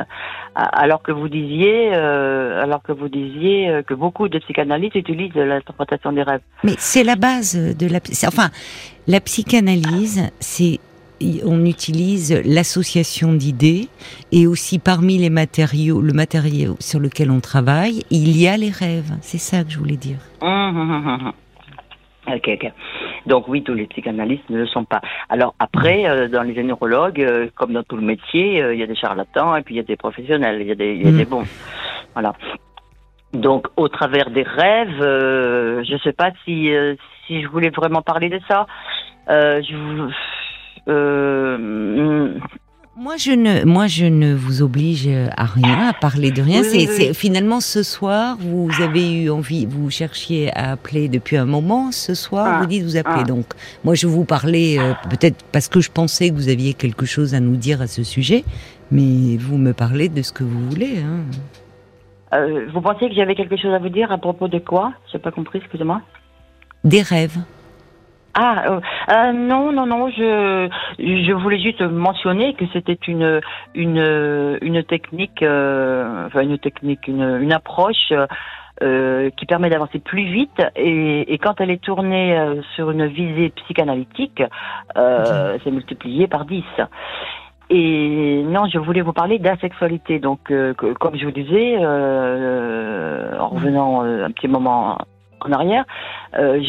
a- 0.54 0.62
alors 0.64 1.02
que 1.02 1.11
vous 1.12 1.28
disiez, 1.28 1.90
euh, 1.94 2.62
alors 2.62 2.83
que 2.83 2.92
vous 2.92 3.09
disiez 3.09 3.80
que 3.87 3.94
beaucoup 3.94 4.28
de 4.28 4.38
psychanalystes 4.40 4.97
utilisent 4.97 5.35
l'interprétation 5.35 6.12
des 6.12 6.23
rêves. 6.23 6.42
Mais 6.64 6.75
c'est 6.76 7.02
la 7.04 7.16
base 7.16 7.56
de 7.56 7.87
la. 7.87 8.00
Enfin, 8.26 8.50
la 9.09 9.21
psychanalyse, 9.21 10.30
c'est 10.40 10.80
on 11.47 11.64
utilise 11.64 12.42
l'association 12.44 13.33
d'idées 13.33 13.88
et 14.33 14.47
aussi 14.47 14.78
parmi 14.78 15.16
les 15.16 15.30
matériaux, 15.30 16.02
le 16.02 16.12
matériau 16.12 16.76
sur 16.80 17.00
lequel 17.00 17.30
on 17.30 17.40
travaille, 17.40 18.02
il 18.11 18.37
y 18.37 18.49
a 18.49 18.59
les 18.59 18.68
rêves. 18.71 19.12
C'est 19.23 19.38
ça 19.38 19.64
que 19.64 19.71
je 19.71 19.78
voulais 19.78 19.97
dire. 19.97 20.18
Hum, 20.42 20.50
hum, 20.76 20.90
hum, 20.90 21.06
hum, 21.06 21.26
hum. 21.28 21.33
Ok, 22.26 22.49
ok. 22.49 22.73
Donc 23.26 23.49
oui, 23.49 23.62
tous 23.62 23.75
les 23.75 23.87
psychanalystes 23.87 24.49
ne 24.49 24.59
le 24.59 24.66
sont 24.66 24.85
pas. 24.85 25.00
Alors 25.28 25.54
après, 25.59 26.07
euh, 26.07 26.28
dans 26.28 26.43
les 26.43 26.62
neurologues, 26.62 27.21
euh, 27.21 27.49
comme 27.54 27.73
dans 27.73 27.83
tout 27.83 27.97
le 27.97 28.02
métier, 28.02 28.62
euh, 28.62 28.75
il 28.75 28.81
y 28.81 28.83
a 28.83 28.87
des 28.87 28.95
charlatans 28.95 29.54
et 29.57 29.62
puis 29.62 29.75
il 29.75 29.76
y 29.76 29.81
a 29.81 29.85
des 29.85 29.97
professionnels, 29.97 30.61
il 30.62 30.69
y 30.69 30.71
a 30.71 30.75
des, 30.75 30.95
il 30.95 31.02
y 31.02 31.09
a 31.09 31.12
Mm. 31.12 31.16
des 31.16 31.25
bons. 31.26 31.45
Voilà. 32.14 32.33
Donc 33.35 33.66
au 33.76 33.88
travers 33.88 34.31
des 34.31 34.43
rêves, 34.45 35.00
je 35.00 35.99
sais 36.02 36.12
pas 36.12 36.31
si 36.45 36.71
si 37.26 37.43
je 37.43 37.49
voulais 37.49 37.71
vraiment 37.71 38.00
parler 38.00 38.28
de 38.28 38.40
ça. 38.49 38.66
Je, 39.28 40.09
Moi, 42.96 43.16
je 43.16 43.32
ne, 43.32 43.64
moi, 43.64 43.88
je 43.88 44.04
ne 44.04 44.34
vous 44.34 44.62
oblige 44.62 45.08
à 45.36 45.44
rien, 45.46 45.88
à 45.88 45.92
parler 45.92 46.30
de 46.30 46.40
rien. 46.40 46.60
Oui, 46.62 46.68
c'est, 46.70 46.76
oui, 46.78 46.86
oui. 46.88 46.94
c'est- 46.96 47.14
finalement 47.14 47.60
ce 47.60 47.82
soir, 47.82 48.36
vous 48.38 48.70
avez 48.80 49.22
eu 49.24 49.30
envie, 49.30 49.66
vous 49.66 49.90
cherchiez 49.90 50.52
à 50.56 50.70
appeler 50.72 51.08
depuis 51.08 51.36
un 51.36 51.44
moment. 51.44 51.90
Ce 51.90 52.14
soir, 52.14 52.46
Ah, 52.48 52.60
vous 52.60 52.66
dites 52.66 52.84
vous 52.84 52.96
appelez. 52.96 53.22
ah. 53.22 53.24
Donc, 53.24 53.46
moi, 53.82 53.96
je 53.96 54.06
vous 54.06 54.24
parlais 54.24 54.78
euh, 54.78 54.92
peut-être 55.10 55.44
parce 55.50 55.66
que 55.66 55.80
je 55.80 55.90
pensais 55.90 56.30
que 56.30 56.34
vous 56.34 56.48
aviez 56.48 56.72
quelque 56.72 57.04
chose 57.04 57.34
à 57.34 57.40
nous 57.40 57.56
dire 57.56 57.82
à 57.82 57.88
ce 57.88 58.04
sujet, 58.04 58.44
mais 58.92 59.36
vous 59.38 59.58
me 59.58 59.72
parlez 59.72 60.08
de 60.08 60.22
ce 60.22 60.30
que 60.32 60.44
vous 60.44 60.68
voulez. 60.70 60.98
Hein. 61.00 61.24
euh, 62.34 62.66
vous 62.72 62.80
pensiez 62.80 63.08
que 63.08 63.14
j'avais 63.16 63.34
quelque 63.34 63.56
chose 63.56 63.72
à 63.74 63.78
vous 63.80 63.88
dire 63.88 64.12
à 64.12 64.18
propos 64.18 64.46
de 64.46 64.60
quoi? 64.60 64.92
J'ai 65.12 65.18
pas 65.18 65.32
compris, 65.32 65.58
excusez-moi. 65.58 66.00
Des 66.84 67.02
rêves 67.02 67.38
ah 68.34 68.64
euh, 68.66 68.80
euh, 69.10 69.32
non 69.32 69.72
non 69.72 69.86
non 69.86 70.08
je 70.08 70.68
je 70.98 71.32
voulais 71.32 71.60
juste 71.60 71.82
mentionner 71.82 72.54
que 72.54 72.64
c'était 72.72 72.98
une 73.06 73.40
une 73.74 74.58
une 74.60 74.82
technique 74.82 75.42
euh, 75.42 76.26
enfin 76.26 76.40
une 76.42 76.58
technique 76.58 77.06
une 77.06 77.38
une 77.40 77.52
approche 77.52 78.12
euh, 78.82 79.30
qui 79.36 79.46
permet 79.46 79.70
d'avancer 79.70 80.00
plus 80.00 80.24
vite 80.24 80.60
et, 80.74 81.32
et, 81.32 81.38
quand 81.38 81.60
elle 81.60 81.70
est 81.70 81.80
tournée 81.80 82.36
euh, 82.36 82.60
sur 82.74 82.90
une 82.90 83.06
visée 83.06 83.50
psychanalytique, 83.50 84.42
euh, 84.96 85.56
c'est 85.62 85.70
multiplié 85.70 86.26
par 86.26 86.44
10. 86.44 86.64
Et 87.70 88.42
non, 88.44 88.66
je 88.66 88.78
voulais 88.78 89.00
vous 89.00 89.12
parler 89.12 89.38
d'asexualité. 89.38 90.18
Donc, 90.18 90.52
comme 90.76 91.16
je 91.16 91.24
vous 91.24 91.30
disais, 91.30 91.78
en 91.78 93.48
revenant 93.48 94.02
un 94.02 94.30
petit 94.32 94.48
moment 94.48 94.98
en 95.44 95.52
arrière, 95.52 95.84
euh, 96.38 96.60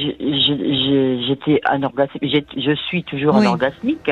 j'étais 1.28 1.62
anorgasmique, 1.66 2.46
je 2.56 2.76
suis 2.88 3.04
toujours 3.04 3.36
oui, 3.36 3.42
anorgasmique. 3.46 4.12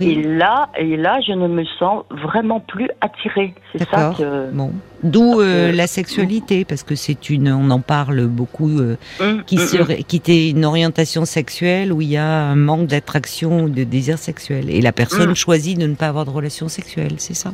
Et 0.00 0.22
là, 0.22 0.68
et 0.76 0.96
là, 0.96 1.20
je 1.20 1.32
ne 1.32 1.48
me 1.48 1.64
sens 1.78 2.04
vraiment 2.10 2.60
plus 2.60 2.88
attirée. 3.00 3.54
C'est 3.72 3.88
ça 3.88 4.14
que. 4.16 4.50
Bon. 4.50 4.72
D'où 5.02 5.40
euh, 5.40 5.72
la 5.72 5.86
sexualité, 5.86 6.64
parce 6.64 6.82
que 6.82 6.94
c'est 6.94 7.30
une, 7.30 7.52
on 7.52 7.70
en 7.70 7.80
parle 7.80 8.26
beaucoup, 8.26 8.78
euh, 8.78 8.96
hum, 9.20 9.42
qui 9.44 9.58
hum, 9.58 9.66
serait, 9.66 9.98
hum. 9.98 10.04
qui 10.04 10.16
était 10.16 10.50
une 10.50 10.64
orientation 10.64 11.24
sexuelle 11.24 11.92
où 11.92 12.00
il 12.00 12.08
y 12.08 12.16
a 12.16 12.26
un 12.26 12.56
manque 12.56 12.86
d'attraction 12.86 13.64
ou 13.64 13.68
de 13.68 13.84
désir 13.84 14.18
sexuel, 14.18 14.70
et 14.70 14.80
la 14.80 14.92
personne 14.92 15.34
choisit 15.34 15.78
de 15.78 15.86
ne 15.86 15.94
pas 15.94 16.08
avoir 16.08 16.24
de 16.24 16.30
relation 16.30 16.68
sexuelle, 16.68 17.14
c'est 17.18 17.34
ça? 17.34 17.52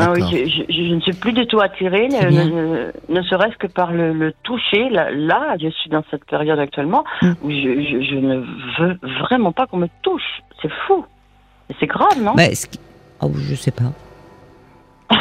Ah 0.00 0.12
oui, 0.12 0.22
je, 0.22 0.72
je, 0.72 0.94
ne 0.94 1.00
suis 1.00 1.12
plus 1.12 1.32
du 1.32 1.46
tout 1.46 1.60
attirée, 1.60 2.08
ne, 2.08 2.90
ne 3.08 3.22
serait-ce 3.22 3.56
que 3.58 3.68
par 3.68 3.92
le, 3.92 4.12
le 4.12 4.32
toucher. 4.42 4.88
Là, 4.90 5.10
là, 5.12 5.56
je 5.60 5.68
suis 5.68 5.88
dans 5.88 6.02
cette 6.10 6.24
période 6.24 6.58
actuellement 6.58 7.04
où 7.22 7.50
je, 7.50 8.02
je, 8.10 8.16
ne 8.16 8.44
veux 8.78 8.98
vraiment 9.20 9.52
pas 9.52 9.66
qu'on 9.66 9.76
me 9.76 9.88
touche. 10.02 10.42
C'est 10.60 10.70
fou. 10.86 11.04
C'est 11.78 11.86
grave, 11.86 12.20
non? 12.20 12.34
Bah, 12.34 12.48
Oh, 13.20 13.30
je 13.36 13.54
sais 13.54 13.70
pas. 13.70 13.84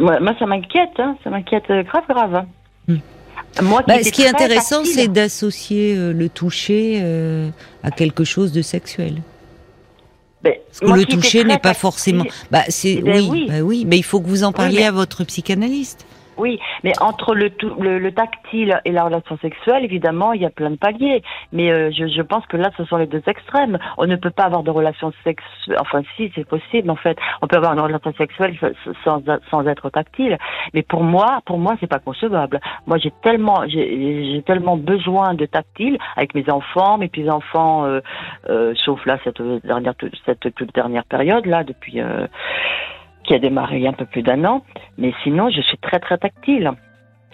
moi, 0.00 0.34
ça 0.38 0.46
m'inquiète, 0.46 0.98
hein. 0.98 1.16
ça 1.24 1.30
m'inquiète 1.30 1.66
grave, 1.66 2.04
grave. 2.08 2.34
Hein. 2.34 2.46
Hmm. 2.88 2.98
Moi, 3.62 3.82
bah, 3.86 4.02
ce 4.02 4.10
qui 4.10 4.22
est 4.22 4.28
intéressant, 4.28 4.84
c'est 4.84 5.08
d'associer 5.08 5.96
euh, 5.96 6.12
le 6.12 6.28
toucher 6.28 7.00
euh, 7.02 7.50
à 7.82 7.90
quelque 7.90 8.24
chose 8.24 8.52
de 8.52 8.62
sexuel. 8.62 9.22
Ben, 10.42 10.54
Parce 10.68 10.80
que 10.80 10.98
le 10.98 11.04
toucher 11.04 11.44
n'est 11.44 11.58
pas 11.58 11.74
forcément. 11.74 12.24
Bah, 12.50 12.62
c'est 12.68 12.94
eh 12.94 13.02
ben 13.02 13.28
oui, 13.28 13.46
Bah, 13.48 13.60
oui, 13.60 13.84
mais 13.86 13.98
il 13.98 14.04
faut 14.04 14.20
que 14.20 14.28
vous 14.28 14.44
en 14.44 14.52
parliez 14.52 14.84
à 14.84 14.92
votre 14.92 15.24
psychanalyste. 15.24 16.06
Oui, 16.40 16.58
mais 16.84 16.92
entre 17.02 17.34
le, 17.34 17.50
le, 17.98 18.12
tactile 18.12 18.80
et 18.86 18.92
la 18.92 19.04
relation 19.04 19.36
sexuelle, 19.42 19.84
évidemment, 19.84 20.32
il 20.32 20.40
y 20.40 20.46
a 20.46 20.50
plein 20.50 20.70
de 20.70 20.76
paliers. 20.76 21.22
Mais 21.52 21.70
euh, 21.70 21.90
je, 21.90 22.06
je, 22.06 22.22
pense 22.22 22.46
que 22.46 22.56
là, 22.56 22.70
ce 22.78 22.84
sont 22.86 22.96
les 22.96 23.06
deux 23.06 23.22
extrêmes. 23.26 23.78
On 23.98 24.06
ne 24.06 24.16
peut 24.16 24.30
pas 24.30 24.44
avoir 24.44 24.62
de 24.62 24.70
relation 24.70 25.12
sexuelle. 25.22 25.76
Enfin, 25.78 26.00
si, 26.16 26.32
c'est 26.34 26.48
possible, 26.48 26.88
en 26.88 26.96
fait. 26.96 27.18
On 27.42 27.46
peut 27.46 27.58
avoir 27.58 27.74
une 27.74 27.80
relation 27.80 28.14
sexuelle 28.14 28.56
sans, 29.04 29.22
sans 29.50 29.66
être 29.66 29.90
tactile. 29.90 30.38
Mais 30.72 30.82
pour 30.82 31.02
moi, 31.02 31.42
pour 31.44 31.58
moi, 31.58 31.76
c'est 31.78 31.86
pas 31.86 31.98
concevable. 31.98 32.58
Moi, 32.86 32.96
j'ai 32.96 33.12
tellement, 33.22 33.68
j'ai 33.68 34.42
tellement 34.46 34.78
besoin 34.78 35.34
de 35.34 35.44
tactile 35.44 35.98
avec 36.16 36.34
mes 36.34 36.48
enfants, 36.48 36.96
mes 36.96 37.08
petits-enfants, 37.08 37.84
euh, 37.84 38.00
euh, 38.48 38.72
sauf 38.76 39.04
là, 39.04 39.18
cette 39.24 39.42
dernière, 39.42 39.92
cette 40.24 40.54
toute 40.54 40.74
dernière 40.74 41.04
période, 41.04 41.44
là, 41.44 41.64
depuis. 41.64 42.00
Qui 43.24 43.34
a 43.34 43.38
démarré 43.38 43.76
il 43.76 43.82
y 43.82 43.86
a 43.86 43.90
un 43.90 43.94
peu 43.94 44.06
plus 44.06 44.22
d'un 44.22 44.44
an. 44.44 44.64
Mais 44.98 45.12
sinon, 45.22 45.50
je 45.50 45.60
suis 45.60 45.78
très 45.78 46.00
très 46.00 46.18
tactile. 46.18 46.72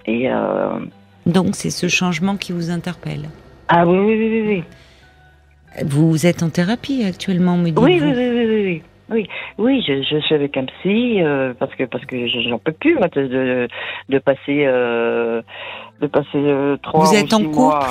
Et 0.07 0.31
euh... 0.31 0.79
donc 1.27 1.55
c'est 1.55 1.71
ce 1.71 1.89
changement 1.89 2.37
qui 2.37 2.53
vous 2.53 2.71
interpelle. 2.71 3.29
Ah 3.69 3.87
oui 3.87 3.99
oui 3.99 4.15
oui 4.19 4.45
oui. 4.47 4.65
Vous 5.85 6.27
êtes 6.27 6.43
en 6.43 6.51
thérapie 6.51 7.05
actuellement, 7.05 7.57
me 7.57 7.71
oui, 7.71 7.73
oui, 7.77 8.01
oui, 8.01 8.13
oui, 8.15 8.47
oui, 8.47 8.83
oui. 9.11 9.29
Oui, 9.59 9.85
je, 9.87 10.03
je 10.03 10.19
suis 10.21 10.35
avec 10.35 10.57
un 10.57 10.65
psy 10.65 11.23
euh, 11.23 11.55
parce 11.59 11.75
que 11.75 11.85
parce 11.85 12.05
que 12.07 12.27
j'en 12.27 12.59
peux 12.59 12.73
plus 12.73 12.95
moi, 12.97 13.09
de, 13.09 13.69
de 14.09 14.19
passer 14.19 14.65
euh, 14.67 15.43
de 16.01 16.07
passer 16.07 16.29
euh, 16.35 16.77
trois. 16.83 17.05
Vous 17.05 17.15
êtes 17.15 17.33
en 17.33 17.45
couple 17.45 17.87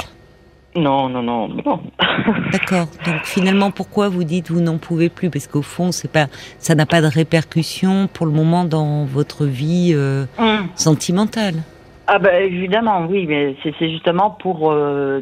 non, 0.75 1.10
non, 1.10 1.24
non, 1.24 1.48
non. 1.48 1.79
D'accord. 2.51 2.88
Donc 3.05 3.24
finalement, 3.24 3.72
pourquoi 3.72 4.10
vous 4.10 4.24
dites 4.24 4.51
vous 4.51 4.62
n'en 4.62 4.77
pouvez 4.77 5.10
plus? 5.10 5.29
Parce 5.29 5.48
qu'au 5.48 5.62
fond, 5.62 5.91
c'est 5.91 6.12
pas, 6.12 6.27
ça 6.60 6.75
n'a 6.75 6.86
pas 6.86 7.01
de 7.01 7.08
répercussion 7.08 8.08
pour 8.12 8.25
le 8.25 8.32
moment 8.32 8.65
dans 8.65 9.05
votre 9.05 9.46
vie 9.46 9.91
euh, 9.94 10.25
hum. 10.38 10.67
sentimentale. 10.75 11.55
Ah 12.08 12.20
ben 12.20 12.44
évidemment, 12.44 13.08
oui, 13.10 13.26
mais 13.26 13.56
c'est 13.64 13.90
justement 13.90 14.30
pour 14.30 14.72
euh, 14.72 15.22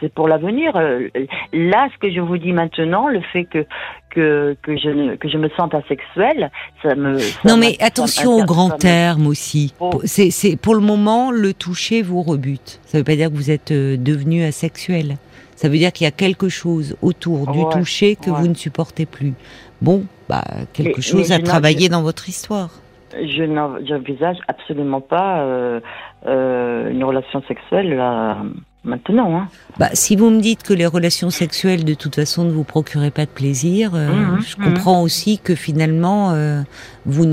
c'est 0.00 0.12
pour 0.12 0.26
l'avenir. 0.26 0.72
Euh, 0.74 1.08
là, 1.52 1.88
ce 1.92 1.98
que 1.98 2.12
je 2.12 2.20
vous 2.20 2.38
dis 2.38 2.52
maintenant, 2.52 3.08
le 3.08 3.20
fait 3.32 3.44
que 3.44 3.64
que 4.10 4.56
que 4.62 4.76
je 4.76 5.14
que 5.14 5.28
je 5.28 5.38
me 5.38 5.48
sente 5.50 5.74
asexuelle, 5.74 6.50
ça 6.82 6.96
me 6.96 7.18
non 7.46 7.56
mais 7.56 7.76
attention 7.80 8.32
aux 8.32 8.44
grands 8.44 8.70
termes 8.70 9.28
aussi. 9.28 9.74
Oh. 9.78 9.90
C'est 10.04 10.56
pour 10.56 10.74
le 10.74 10.80
moment 10.80 11.30
le 11.30 11.54
toucher 11.54 12.02
vous 12.02 12.22
rebute. 12.22 12.80
Ça 12.84 12.98
veut 12.98 13.04
pas 13.04 13.16
dire 13.16 13.30
que 13.30 13.36
vous 13.36 13.52
êtes 13.52 13.70
euh, 13.70 13.96
devenu 13.96 14.42
asexuel. 14.42 15.16
Ça 15.54 15.68
veut 15.68 15.78
dire 15.78 15.92
qu'il 15.92 16.04
y 16.04 16.08
a 16.08 16.12
quelque 16.12 16.48
chose 16.48 16.96
autour 17.02 17.52
du 17.52 17.60
toucher 17.70 18.16
que 18.16 18.30
vous 18.30 18.48
ne 18.48 18.54
supportez 18.54 19.06
plus. 19.06 19.34
Bon, 19.80 20.04
bah 20.28 20.42
quelque 20.72 21.00
chose 21.00 21.30
à 21.30 21.38
travailler 21.38 21.88
dans 21.88 22.02
votre 22.02 22.28
histoire 22.28 22.81
je 23.14 23.42
n'envisage 23.42 24.38
absolument 24.48 25.00
pas 25.00 25.40
euh, 25.40 25.80
euh, 26.26 26.90
une 26.90 27.04
relation 27.04 27.42
sexuelle 27.48 27.96
là, 27.96 28.38
maintenant. 28.84 29.36
Hein. 29.36 29.48
Bah, 29.78 29.90
si 29.92 30.16
vous 30.16 30.30
me 30.30 30.40
dites 30.40 30.62
que 30.62 30.72
les 30.72 30.86
relations 30.86 31.30
sexuelles 31.30 31.84
de 31.84 31.94
toute 31.94 32.14
façon 32.14 32.44
ne 32.44 32.50
vous 32.50 32.64
procuraient 32.64 33.10
pas 33.10 33.24
de 33.24 33.30
plaisir, 33.30 33.94
euh, 33.94 34.08
mmh, 34.08 34.40
je 34.40 34.56
mmh. 34.56 34.64
comprends 34.64 35.02
aussi 35.02 35.38
que 35.38 35.54
finalement 35.54 36.30
euh, 36.32 36.62
vous, 37.06 37.24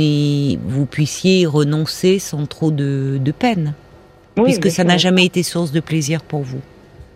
vous 0.64 0.86
puissiez 0.86 1.46
renoncer 1.46 2.20
sans 2.20 2.46
trop 2.46 2.72
de, 2.72 3.18
de 3.20 3.32
peine, 3.32 3.74
oui, 4.38 4.46
puisque 4.46 4.70
ça 4.70 4.84
n'a 4.84 4.98
jamais 4.98 5.26
été 5.26 5.44
source 5.44 5.72
de 5.72 5.80
plaisir 5.80 6.22
pour 6.22 6.42
vous. 6.42 6.62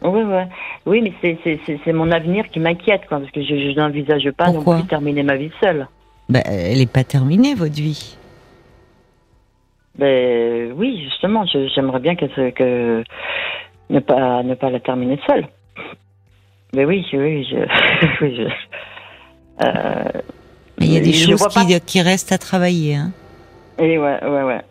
Oui, 0.04 0.22
ouais. 0.22 0.48
oui 0.86 1.02
mais 1.02 1.38
c'est 1.86 1.94
mon 1.94 2.12
avenir 2.12 2.50
qui 2.50 2.60
m'inquiète, 2.60 3.04
parce 3.10 3.30
que 3.32 3.42
je, 3.42 3.48
je 3.48 3.80
n'envisage 3.80 4.30
pas 4.32 4.46
Pourquoi 4.46 4.76
non 4.76 4.82
plus 4.82 4.90
terminer 4.90 5.24
ma 5.24 5.38
vie 5.38 5.52
seule. 5.62 5.88
Bah, 6.30 6.42
elle 6.46 6.80
n'est 6.80 6.86
pas 6.86 7.04
terminée, 7.04 7.54
votre 7.54 7.76
vie. 7.76 8.18
Ben 9.98 10.74
oui, 10.76 11.02
justement, 11.04 11.46
j'aimerais 11.46 12.00
bien 12.00 12.16
que, 12.16 12.50
que 12.50 13.04
ne 13.90 14.00
pas 14.00 14.42
ne 14.44 14.56
pas 14.56 14.70
la 14.70 14.80
terminer 14.80 15.20
seule. 15.28 15.48
Mais 16.74 16.86
oui, 16.86 17.06
oui, 17.14 17.46
je, 17.50 17.58
oui, 18.22 18.36
je 18.36 19.66
euh, 19.66 20.22
Mais 20.80 20.86
il 20.88 20.94
y 20.94 20.98
a 20.98 21.02
des 21.02 21.14
choses 21.14 21.48
qui, 21.48 21.80
qui, 21.82 22.02
restent 22.02 22.32
à 22.32 22.40
travailler, 22.40 22.96
hein. 22.96 23.12
Et 23.78 23.98
ouais, 23.98 24.24
ouais, 24.24 24.44
ouais. 24.44 24.62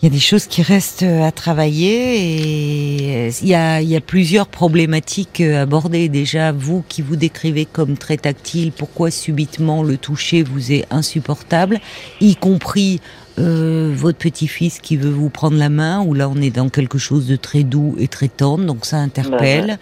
Il 0.00 0.04
y 0.04 0.08
a 0.08 0.12
des 0.12 0.20
choses 0.20 0.46
qui 0.46 0.62
restent 0.62 1.02
à 1.02 1.32
travailler 1.32 2.20
et 2.20 3.28
il 3.28 3.48
y 3.48 3.54
a, 3.56 3.80
il 3.80 3.88
y 3.88 3.96
a 3.96 4.00
plusieurs 4.00 4.46
problématiques 4.46 5.40
abordées. 5.40 6.08
Déjà, 6.08 6.52
vous 6.52 6.84
qui 6.88 7.02
vous 7.02 7.16
décrivez 7.16 7.64
comme 7.64 7.96
très 7.96 8.16
tactile, 8.16 8.70
pourquoi 8.70 9.10
subitement 9.10 9.82
le 9.82 9.96
toucher 9.96 10.44
vous 10.44 10.70
est 10.70 10.84
insupportable, 10.90 11.80
y 12.20 12.36
compris 12.36 13.00
euh, 13.38 13.92
votre 13.94 14.18
petit-fils 14.18 14.80
qui 14.80 14.96
veut 14.96 15.10
vous 15.10 15.30
prendre 15.30 15.56
la 15.56 15.68
main, 15.68 16.02
ou 16.02 16.14
là 16.14 16.28
on 16.28 16.36
est 16.36 16.50
dans 16.50 16.68
quelque 16.68 16.98
chose 16.98 17.26
de 17.26 17.36
très 17.36 17.62
doux 17.62 17.94
et 17.98 18.08
très 18.08 18.28
tendre, 18.28 18.64
donc 18.64 18.84
ça 18.84 18.98
interpelle. 18.98 19.78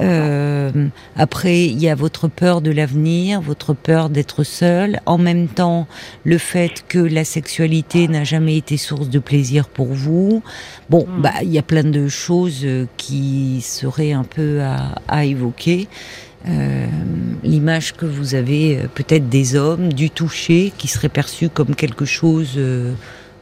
Euh, 0.00 0.88
après, 1.16 1.66
il 1.66 1.80
y 1.80 1.88
a 1.88 1.94
votre 1.94 2.28
peur 2.28 2.60
de 2.60 2.70
l'avenir, 2.70 3.40
votre 3.40 3.74
peur 3.74 4.10
d'être 4.10 4.44
seul. 4.44 5.00
En 5.06 5.18
même 5.18 5.48
temps, 5.48 5.86
le 6.24 6.38
fait 6.38 6.84
que 6.88 6.98
la 6.98 7.24
sexualité 7.24 8.08
n'a 8.08 8.24
jamais 8.24 8.56
été 8.56 8.76
source 8.76 9.08
de 9.08 9.18
plaisir 9.18 9.68
pour 9.68 9.86
vous. 9.86 10.42
Bon, 10.90 11.06
hmm. 11.06 11.22
bah 11.22 11.32
il 11.42 11.50
y 11.50 11.58
a 11.58 11.62
plein 11.62 11.84
de 11.84 12.08
choses 12.08 12.60
euh, 12.64 12.86
qui 12.96 13.60
seraient 13.62 14.12
un 14.12 14.24
peu 14.24 14.62
à, 14.62 14.96
à 15.08 15.24
évoquer. 15.24 15.88
Euh, 16.48 16.86
l'image 17.42 17.92
que 17.94 18.06
vous 18.06 18.34
avez 18.34 18.76
euh, 18.76 18.86
peut-être 18.94 19.28
des 19.28 19.56
hommes, 19.56 19.92
du 19.92 20.10
toucher, 20.10 20.72
qui 20.76 20.86
serait 20.86 21.08
perçu 21.08 21.48
comme 21.48 21.74
quelque 21.74 22.04
chose 22.04 22.52
euh, 22.56 22.92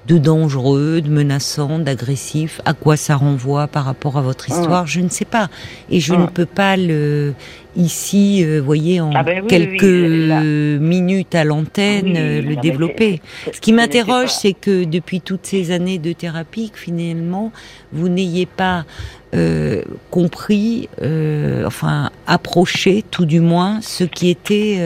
de 0.06 0.16
dangereux, 0.16 1.02
de 1.02 1.10
menaçant, 1.10 1.78
d'agressif. 1.78 2.60
À 2.64 2.72
quoi 2.72 2.96
ça 2.96 3.16
renvoie 3.16 3.66
par 3.66 3.84
rapport 3.84 4.16
à 4.16 4.22
votre 4.22 4.48
histoire? 4.48 4.86
Je 4.86 5.00
ne 5.00 5.08
sais 5.08 5.24
pas. 5.26 5.50
Et 5.90 6.00
je 6.00 6.14
ne 6.14 6.26
peux 6.26 6.46
pas 6.46 6.76
le 6.76 7.34
ici, 7.76 8.44
vous 8.44 8.64
voyez, 8.64 9.00
en 9.00 9.10
Ah 9.14 9.24
ben 9.24 9.40
oui, 9.42 9.48
quelques 9.48 9.82
oui, 9.82 10.78
minutes 10.78 11.34
à 11.34 11.42
l'antenne, 11.42 12.12
le 12.12 12.54
développer. 12.56 13.20
Ce 13.52 13.60
qui 13.60 13.70
ce 13.70 13.76
m'interroge, 13.76 14.28
c'est 14.28 14.52
que 14.52 14.84
depuis 14.84 15.20
toutes 15.20 15.44
ces 15.46 15.72
années 15.72 15.98
de 15.98 16.12
thérapie, 16.12 16.70
que 16.70 16.78
finalement, 16.78 17.50
vous 17.92 18.08
n'ayez 18.08 18.46
pas 18.46 18.84
euh, 19.34 19.82
compris, 20.10 20.88
euh, 21.02 21.66
enfin 21.66 22.10
approché 22.26 23.04
tout 23.10 23.24
du 23.24 23.40
moins, 23.40 23.80
ce 23.82 24.04
qui 24.04 24.30
était 24.30 24.76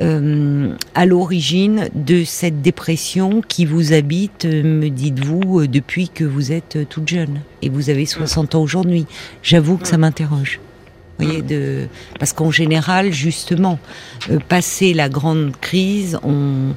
euh, 0.00 0.74
à 0.94 1.04
l'origine 1.04 1.88
de 1.94 2.24
cette 2.24 2.62
dépression 2.62 3.42
qui 3.46 3.66
vous 3.66 3.92
habite, 3.92 4.46
me 4.46 4.88
dites-vous, 4.88 5.66
depuis 5.66 6.08
que 6.08 6.24
vous 6.24 6.52
êtes 6.52 6.88
toute 6.88 7.08
jeune 7.08 7.40
et 7.60 7.68
vous 7.68 7.90
avez 7.90 8.06
60 8.06 8.54
ans 8.54 8.62
aujourd'hui. 8.62 9.04
J'avoue 9.42 9.76
que 9.76 9.88
ça 9.88 9.98
m'interroge. 9.98 10.58
Vous 11.18 11.26
voyez, 11.26 11.42
de 11.42 11.88
parce 12.18 12.32
qu'en 12.32 12.50
général, 12.50 13.12
justement, 13.12 13.78
passer 14.48 14.94
la 14.94 15.08
grande 15.10 15.52
crise, 15.60 16.18
on, 16.22 16.72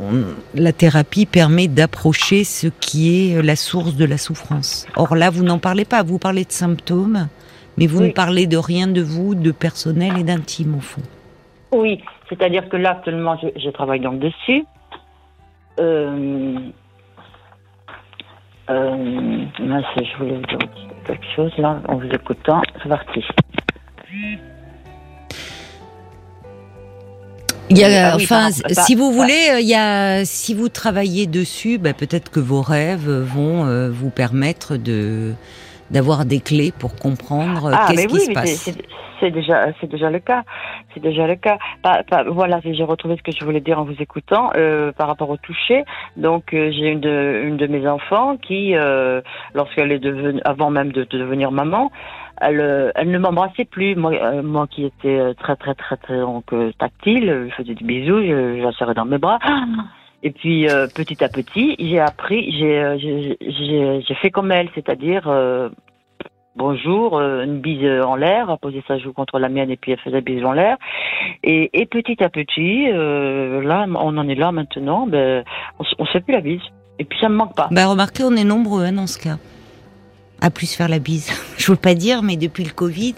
on- 0.00 0.34
la 0.54 0.72
thérapie 0.72 1.26
permet 1.26 1.68
d'approcher 1.68 2.44
ce 2.44 2.66
qui 2.68 3.30
est 3.32 3.36
euh, 3.36 3.42
la 3.42 3.56
source 3.56 3.94
de 3.96 4.04
la 4.04 4.18
souffrance. 4.18 4.86
Or 4.96 5.14
là, 5.16 5.30
vous 5.30 5.44
n'en 5.44 5.58
parlez 5.58 5.84
pas. 5.84 6.02
Vous 6.02 6.18
parlez 6.18 6.44
de 6.44 6.52
symptômes, 6.52 7.28
mais 7.76 7.86
vous 7.86 8.00
Oui. 8.00 8.08
ne 8.08 8.12
parlez 8.12 8.46
de 8.46 8.56
rien 8.56 8.86
de 8.86 9.02
vous, 9.02 9.34
de 9.34 9.50
personnel 9.52 10.18
et 10.18 10.22
d'intime 10.24 10.74
au 10.76 10.80
fond. 10.80 11.02
Oui, 11.72 12.02
c'est-à-dire 12.28 12.68
que 12.68 12.76
là, 12.76 12.90
actuellement, 12.92 13.36
je, 13.42 13.48
je 13.60 13.70
travaille 13.70 14.00
donc 14.00 14.18
dessus. 14.18 14.64
Euh, 15.78 16.54
euh, 18.70 18.96
mince, 19.60 19.84
je 19.96 20.18
voulais 20.18 20.36
vous 20.36 20.46
dire 20.46 20.68
quelque 21.06 21.24
chose 21.36 21.52
là, 21.58 21.80
en 21.88 21.96
vous 21.96 22.08
écoutant. 22.08 22.60
C'est 22.82 22.88
parti. 22.88 23.24
Il 27.70 27.78
y 27.78 27.84
a, 27.84 28.12
Ah 28.12 28.16
oui, 28.16 28.24
enfin, 28.24 28.50
si 28.50 28.94
vous 28.96 29.12
voulez, 29.12 29.48
euh, 29.50 29.60
il 29.60 29.68
y 29.68 29.74
a, 29.74 30.24
si 30.24 30.54
vous 30.54 30.68
travaillez 30.68 31.26
dessus, 31.26 31.78
ben, 31.78 31.94
peut-être 31.94 32.30
que 32.30 32.40
vos 32.40 32.62
rêves 32.62 33.08
vont 33.08 33.64
euh, 33.66 33.90
vous 33.90 34.10
permettre 34.10 34.76
de 34.76 35.32
d'avoir 35.90 36.24
des 36.24 36.40
clés 36.40 36.72
pour 36.78 36.96
comprendre 36.96 37.66
euh, 37.66 37.72
Ah, 37.74 37.86
qu'est-ce 37.88 38.06
qui 38.06 38.14
oui, 38.14 38.20
se 38.20 38.32
passe. 38.32 38.72
c'est- 39.20 39.30
déjà, 39.30 39.66
c'est 39.80 39.86
déjà 39.90 40.08
le 40.08 40.18
cas. 40.18 40.44
C'est 40.94 41.00
déjà 41.00 41.26
le 41.26 41.36
cas. 41.36 41.58
Pas- 41.82 42.02
pas- 42.04 42.24
voilà, 42.24 42.58
j'ai 42.64 42.84
retrouvé 42.84 43.16
ce 43.18 43.22
que 43.22 43.32
je 43.38 43.44
voulais 43.44 43.60
dire 43.60 43.78
en 43.78 43.84
vous 43.84 44.00
écoutant 44.00 44.50
euh, 44.56 44.92
par 44.92 45.08
rapport 45.08 45.28
au 45.28 45.36
toucher. 45.36 45.84
Donc, 46.16 46.54
euh, 46.54 46.70
j'ai 46.72 46.88
une 46.88 47.00
de, 47.00 47.42
une 47.44 47.58
de 47.58 47.66
mes 47.66 47.86
enfants 47.86 48.38
qui, 48.38 48.74
euh, 48.74 49.20
lorsqu'elle 49.54 49.92
est 49.92 49.98
devenue, 49.98 50.40
avant 50.44 50.70
même 50.70 50.90
de, 50.92 51.04
de 51.04 51.18
devenir 51.18 51.50
maman, 51.52 51.92
elle, 52.40 52.60
euh, 52.60 52.90
elle 52.94 53.10
ne 53.10 53.18
m'embrassait 53.18 53.66
plus. 53.66 53.94
Moi, 53.94 54.12
euh, 54.14 54.42
moi 54.42 54.66
qui 54.70 54.86
étais 54.86 55.18
euh, 55.18 55.34
très, 55.34 55.56
très, 55.56 55.74
très, 55.74 55.96
très 55.98 56.18
donc, 56.20 56.44
euh, 56.54 56.72
tactile, 56.78 57.48
je 57.50 57.54
faisais 57.54 57.74
des 57.74 57.84
bisous, 57.84 58.22
je, 58.22 58.56
je 58.58 58.62
la 58.62 58.72
serrais 58.72 58.94
dans 58.94 59.04
mes 59.04 59.18
bras. 59.18 59.38
Et 60.22 60.30
puis 60.30 60.68
euh, 60.68 60.86
petit 60.86 61.22
à 61.24 61.28
petit, 61.28 61.76
j'ai 61.78 61.98
appris, 61.98 62.52
j'ai, 62.58 62.76
euh, 62.78 64.00
fait 64.20 64.30
comme 64.30 64.52
elle, 64.52 64.68
c'est-à-dire 64.74 65.22
euh, 65.28 65.70
bonjour, 66.56 67.18
euh, 67.18 67.44
une 67.44 67.60
bise 67.60 67.84
en 68.04 68.16
l'air, 68.16 68.58
poser 68.60 68.82
sa 68.86 68.98
joue 68.98 69.12
contre 69.14 69.38
la 69.38 69.48
mienne 69.48 69.70
et 69.70 69.76
puis 69.76 69.92
elle 69.92 69.98
faisait 70.00 70.20
bise 70.20 70.44
en 70.44 70.52
l'air. 70.52 70.76
Et, 71.42 71.70
et 71.72 71.86
petit 71.86 72.22
à 72.22 72.28
petit, 72.28 72.86
là, 72.92 73.86
on 73.88 74.18
en 74.18 74.28
est 74.28 74.34
là 74.34 74.52
maintenant, 74.52 75.06
ben, 75.06 75.42
on, 75.78 75.84
on 75.98 76.04
se 76.04 76.12
fait 76.12 76.20
plus 76.20 76.34
la 76.34 76.40
bise. 76.42 76.60
Et 76.98 77.04
puis 77.04 77.18
ça 77.18 77.30
me 77.30 77.36
manque 77.36 77.56
pas. 77.56 77.68
Ben, 77.70 77.86
remarquez, 77.86 78.24
on 78.24 78.36
est 78.36 78.44
nombreux 78.44 78.84
hein, 78.84 78.92
dans 78.92 79.06
ce 79.06 79.18
cas. 79.18 79.38
À 80.42 80.50
plus 80.50 80.74
faire 80.74 80.88
la 80.88 80.98
bise. 80.98 81.30
Je 81.58 81.72
veux 81.72 81.78
pas 81.78 81.94
dire, 81.94 82.22
mais 82.22 82.36
depuis 82.36 82.64
le 82.64 82.72
Covid, 82.72 83.14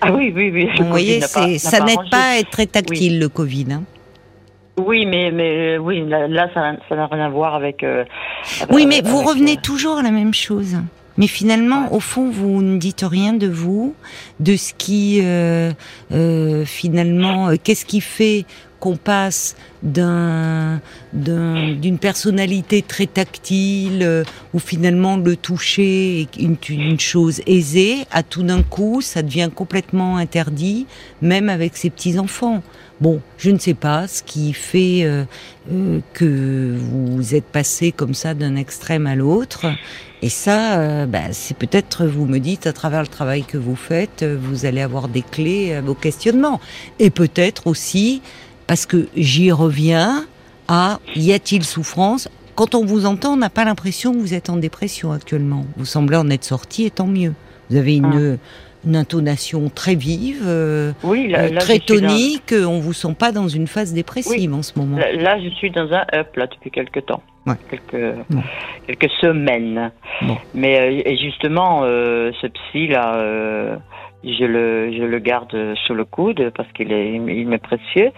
Ah 0.00 0.12
oui, 0.12 0.32
oui, 0.34 0.50
oui. 0.52 0.68
vous 0.78 0.84
voyez, 0.86 1.20
pas- 1.20 1.58
ça 1.58 1.84
n'aide 1.84 2.10
pas 2.10 2.30
à 2.32 2.38
être 2.38 2.50
très 2.50 2.66
tactile 2.66 3.20
le 3.20 3.28
Covid. 3.28 3.66
Hein. 3.72 3.82
Oui, 4.78 5.04
mais, 5.06 5.30
mais 5.30 5.76
euh, 5.76 5.78
oui, 5.78 6.04
là, 6.08 6.26
là, 6.28 6.48
ça 6.54 6.96
n'a 6.96 7.06
rien 7.06 7.26
à 7.26 7.28
voir 7.28 7.54
avec. 7.54 7.82
euh, 7.84 8.04
Oui, 8.70 8.84
avec- 8.84 9.04
mais 9.04 9.10
vous 9.10 9.22
revenez 9.22 9.56
euh, 9.58 9.60
toujours 9.62 9.98
à 9.98 10.02
la 10.02 10.10
même 10.10 10.32
chose. 10.34 10.76
Mais 11.18 11.26
finalement, 11.26 11.92
au 11.92 12.00
fond, 12.00 12.30
vous 12.30 12.62
ne 12.62 12.78
dites 12.78 13.04
rien 13.06 13.34
de 13.34 13.46
vous, 13.48 13.94
de 14.38 14.56
ce 14.56 14.72
qui, 14.72 15.20
euh, 15.22 15.72
euh, 16.12 16.64
finalement, 16.64 17.48
euh, 17.48 17.56
qu'est-ce 17.62 17.84
qui 17.84 18.00
fait 18.00 18.46
qu'on 18.78 18.96
passe 18.96 19.56
d'un 19.82 20.80
d'un- 21.12 21.72
d'une 21.74 21.98
personnalité 21.98 22.80
très 22.80 23.04
tactile 23.06 23.98
euh, 24.02 24.24
où 24.54 24.58
finalement 24.58 25.18
le 25.18 25.36
toucher 25.36 26.22
est 26.22 26.36
une, 26.38 26.56
une 26.70 26.98
chose 26.98 27.42
aisée 27.46 27.96
à 28.10 28.22
tout 28.22 28.42
d'un 28.42 28.62
coup 28.62 29.02
ça 29.02 29.20
devient 29.22 29.50
complètement 29.54 30.16
interdit 30.16 30.86
même 31.20 31.50
avec 31.50 31.76
ses 31.76 31.90
petits 31.90 32.18
enfants 32.18 32.62
bon 33.00 33.20
je 33.38 33.50
ne 33.50 33.58
sais 33.58 33.74
pas 33.74 34.08
ce 34.08 34.22
qui 34.22 34.52
fait 34.52 35.04
euh, 35.04 35.24
euh, 35.72 36.00
que 36.12 36.74
vous 36.76 37.34
êtes 37.34 37.44
passé 37.44 37.92
comme 37.92 38.14
ça 38.14 38.34
d'un 38.34 38.56
extrême 38.56 39.06
à 39.06 39.14
l'autre 39.14 39.66
et 40.22 40.28
ça 40.28 40.78
euh, 40.78 41.06
bah, 41.06 41.32
c'est 41.32 41.56
peut-être 41.56 42.06
vous 42.06 42.26
me 42.26 42.38
dites 42.38 42.66
à 42.66 42.72
travers 42.72 43.00
le 43.02 43.08
travail 43.08 43.44
que 43.44 43.58
vous 43.58 43.76
faites 43.76 44.22
euh, 44.22 44.38
vous 44.40 44.66
allez 44.66 44.80
avoir 44.80 45.08
des 45.08 45.22
clés 45.22 45.74
à 45.74 45.80
vos 45.80 45.94
questionnements 45.94 46.60
et 46.98 47.10
peut-être 47.10 47.66
aussi 47.66 48.22
parce 48.66 48.86
que 48.86 49.08
j'y 49.16 49.50
reviens 49.50 50.26
à 50.70 51.00
y 51.16 51.32
a-t-il 51.32 51.64
souffrance? 51.64 52.28
Quand 52.54 52.76
on 52.76 52.84
vous 52.84 53.04
entend, 53.04 53.32
on 53.32 53.36
n'a 53.36 53.50
pas 53.50 53.64
l'impression 53.64 54.12
que 54.12 54.18
vous 54.18 54.34
êtes 54.34 54.48
en 54.48 54.56
dépression 54.56 55.10
actuellement. 55.10 55.66
Vous 55.76 55.84
semblez 55.84 56.16
en 56.16 56.30
être 56.30 56.44
sorti 56.44 56.84
et 56.84 56.90
tant 56.90 57.08
mieux. 57.08 57.34
Vous 57.68 57.76
avez 57.76 57.96
une, 57.96 58.38
une 58.86 58.96
intonation 58.96 59.68
très 59.68 59.94
vive, 59.94 60.42
euh, 60.46 60.92
Oui, 61.04 61.28
là, 61.28 61.40
euh, 61.44 61.48
là, 61.50 61.60
très 61.60 61.74
suis 61.80 62.00
dans- 62.00 62.08
tonique. 62.08 62.52
On 62.52 62.80
vous 62.80 62.92
sent 62.92 63.14
pas 63.18 63.32
dans 63.32 63.48
une 63.48 63.66
phase 63.66 63.92
dépressive 63.92 64.54
en 64.54 64.62
ce 64.62 64.78
moment. 64.78 64.96
Là, 64.96 65.12
là, 65.12 65.38
je 65.42 65.48
suis 65.50 65.70
dans 65.70 65.92
un 65.92 66.04
up 66.14 66.34
là 66.36 66.46
depuis 66.46 66.70
quelques 66.70 67.04
temps, 67.06 67.22
Ouais. 67.46 67.54
quelques 67.70 68.16
Bon. 68.30 68.42
quelques 68.86 69.10
semaines. 69.20 69.90
Bon. 70.22 70.36
Mais 70.54 71.04
euh, 71.06 71.16
justement, 71.20 71.80
euh, 71.84 72.30
ce 72.40 72.46
psy 72.46 72.88
là, 72.88 73.14
euh, 73.16 73.76
je 74.24 74.44
le 74.44 74.92
je 74.92 75.02
le 75.02 75.18
garde 75.18 75.56
sous 75.86 75.94
le 75.94 76.04
coude 76.04 76.50
parce 76.56 76.70
qu'il 76.72 76.92
est 76.92 77.12
il 77.14 77.46
m'est 77.48 77.58
précieux 77.58 78.10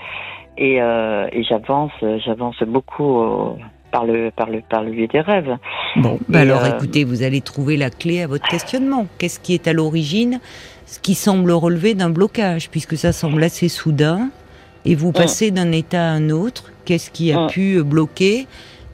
et 0.58 0.80
euh, 0.82 1.26
et 1.32 1.42
j'avance 1.44 1.92
j'avance 2.24 2.60
beaucoup 2.64 3.20
euh, 3.22 3.54
par 3.92 4.04
le 4.04 4.30
par 4.34 4.48
le 4.50 4.60
par 4.68 4.82
le 4.82 4.90
biais 4.90 5.06
des 5.06 5.20
rêves. 5.20 5.56
Bon, 5.96 6.18
bah 6.28 6.40
alors 6.40 6.64
euh, 6.64 6.70
écoutez, 6.76 7.04
vous 7.04 7.22
allez 7.22 7.40
trouver 7.40 7.76
la 7.76 7.90
clé 7.90 8.22
à 8.22 8.26
votre 8.26 8.48
questionnement. 8.48 9.06
Qu'est-ce 9.18 9.38
qui 9.38 9.54
est 9.54 9.68
à 9.68 9.72
l'origine 9.72 10.40
Ce 10.86 10.98
qui 10.98 11.14
semble 11.14 11.52
relever 11.52 11.94
d'un 11.94 12.10
blocage, 12.10 12.70
puisque 12.70 12.96
ça 12.96 13.12
semble 13.12 13.44
assez 13.44 13.68
soudain, 13.68 14.30
et 14.84 14.94
vous 14.96 15.12
passez 15.12 15.50
d'un 15.52 15.70
état 15.70 16.02
à 16.02 16.10
un 16.10 16.30
autre. 16.30 16.72
Qu'est-ce 16.84 17.10
qui 17.12 17.30
a 17.32 17.44
Mm. 17.44 17.46
pu 17.48 17.76
euh, 17.76 17.82
bloquer 17.84 18.46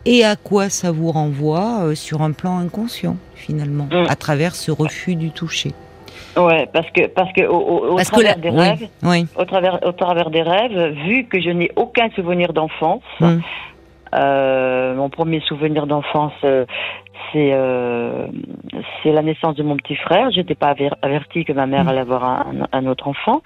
et 0.04 0.24
à 0.24 0.36
quoi 0.36 0.68
ça 0.68 0.90
vous 0.90 1.10
renvoie 1.12 1.80
euh, 1.84 1.94
sur 1.94 2.20
un 2.22 2.32
plan 2.32 2.58
inconscient, 2.58 3.16
finalement, 3.34 3.88
Mm. 3.90 4.04
à 4.08 4.16
travers 4.16 4.54
ce 4.54 4.70
refus 4.70 5.14
du 5.16 5.30
toucher 5.30 5.72
Ouais, 6.36 6.68
parce 6.72 6.88
que 6.90 7.06
parce 7.08 7.32
que 7.32 7.42
au, 7.46 7.96
que 7.96 8.04
travers 8.04 8.36
des 8.38 8.50
oui, 8.50 8.56
rêves, 8.60 8.88
oui. 9.02 9.26
au 9.36 9.44
travers 9.44 9.80
au 9.84 9.92
travers 9.92 10.30
des 10.30 10.42
rêves, 10.42 10.94
vu 11.06 11.24
que 11.24 11.40
je 11.40 11.50
n'ai 11.50 11.70
aucun 11.76 12.10
souvenir 12.14 12.52
d'enfance. 12.52 13.02
Mm. 13.20 13.38
Euh, 14.14 14.94
mon 14.94 15.10
premier 15.10 15.40
souvenir 15.40 15.86
d'enfance, 15.86 16.32
euh, 16.44 16.64
c'est 17.32 17.50
euh, 17.52 18.26
c'est 19.02 19.12
la 19.12 19.22
naissance 19.22 19.54
de 19.56 19.62
mon 19.62 19.76
petit 19.76 19.96
frère. 19.96 20.30
J'étais 20.30 20.54
pas 20.54 20.68
aver- 20.68 20.90
avertie 21.02 21.44
que 21.44 21.52
ma 21.52 21.66
mère 21.66 21.84
Mm. 21.84 21.88
allait 21.88 22.00
avoir 22.00 22.24
un, 22.24 22.66
un 22.72 22.86
autre 22.86 23.08
enfant, 23.08 23.42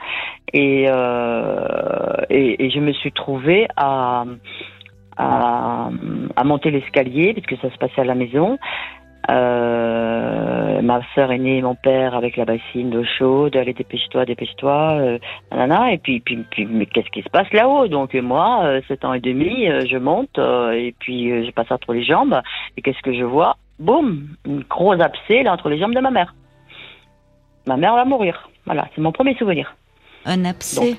et, 0.52 0.86
euh, 0.88 2.14
et 2.30 2.64
et 2.64 2.70
je 2.70 2.78
me 2.80 2.92
suis 2.92 3.12
trouvée 3.12 3.66
à 3.76 4.24
à, 5.16 5.90
à 6.36 6.44
monter 6.44 6.70
l'escalier 6.70 7.34
puisque 7.34 7.60
ça 7.60 7.70
se 7.70 7.76
passait 7.78 8.00
à 8.00 8.04
la 8.04 8.14
maison. 8.14 8.58
Euh, 9.30 10.82
ma 10.82 11.00
sœur 11.14 11.30
aînée 11.30 11.58
et 11.58 11.62
mon 11.62 11.76
père 11.76 12.16
avec 12.16 12.36
la 12.36 12.44
bassine 12.44 12.90
d'eau 12.90 13.04
chaude, 13.04 13.54
allez 13.54 13.72
dépêche-toi, 13.72 14.24
dépêche-toi, 14.24 14.92
euh, 14.94 15.18
nanana, 15.52 15.92
et 15.92 15.98
puis, 15.98 16.18
puis, 16.18 16.44
puis 16.50 16.66
mais 16.66 16.86
qu'est-ce 16.86 17.08
qui 17.10 17.22
se 17.22 17.28
passe 17.28 17.50
là-haut? 17.52 17.86
Donc 17.86 18.16
euh, 18.16 18.20
moi, 18.20 18.64
euh, 18.64 18.80
sept 18.88 19.04
ans 19.04 19.14
et 19.14 19.20
demi, 19.20 19.66
je 19.86 19.96
monte 19.96 20.38
et 20.38 20.92
puis 20.98 21.46
je 21.46 21.50
passe 21.52 21.70
entre 21.70 21.92
les 21.92 22.04
jambes 22.04 22.40
et 22.76 22.82
qu'est-ce 22.82 23.00
que 23.02 23.14
je 23.14 23.24
vois? 23.24 23.56
Boum, 23.78 24.26
une 24.44 24.64
grosse 24.64 25.00
abcès 25.00 25.44
là 25.44 25.52
entre 25.52 25.68
les 25.68 25.78
jambes 25.78 25.94
de 25.94 26.00
ma 26.00 26.10
mère. 26.10 26.34
Ma 27.66 27.76
mère 27.76 27.94
va 27.94 28.04
mourir. 28.04 28.48
Voilà, 28.66 28.88
c'est 28.94 29.00
mon 29.00 29.12
premier 29.12 29.36
souvenir. 29.36 29.76
Un 30.24 30.44
abcès? 30.44 30.96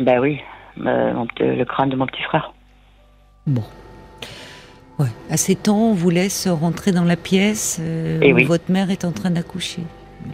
Ben 0.00 0.18
oui, 0.18 0.40
le 0.76 1.64
crâne 1.64 1.90
de 1.90 1.96
mon 1.96 2.06
petit 2.06 2.22
frère. 2.22 2.52
Bon. 3.46 3.62
Ouais. 5.00 5.08
À 5.30 5.36
7 5.36 5.68
ans, 5.68 5.90
on 5.90 5.94
vous 5.94 6.10
laisse 6.10 6.46
rentrer 6.48 6.92
dans 6.92 7.04
la 7.04 7.16
pièce 7.16 7.78
euh, 7.80 8.18
Eh 8.22 8.32
où 8.32 8.36
oui. 8.36 8.44
votre 8.44 8.70
mère 8.70 8.90
est 8.90 9.04
en 9.04 9.12
train 9.12 9.30
d'accoucher. 9.30 9.82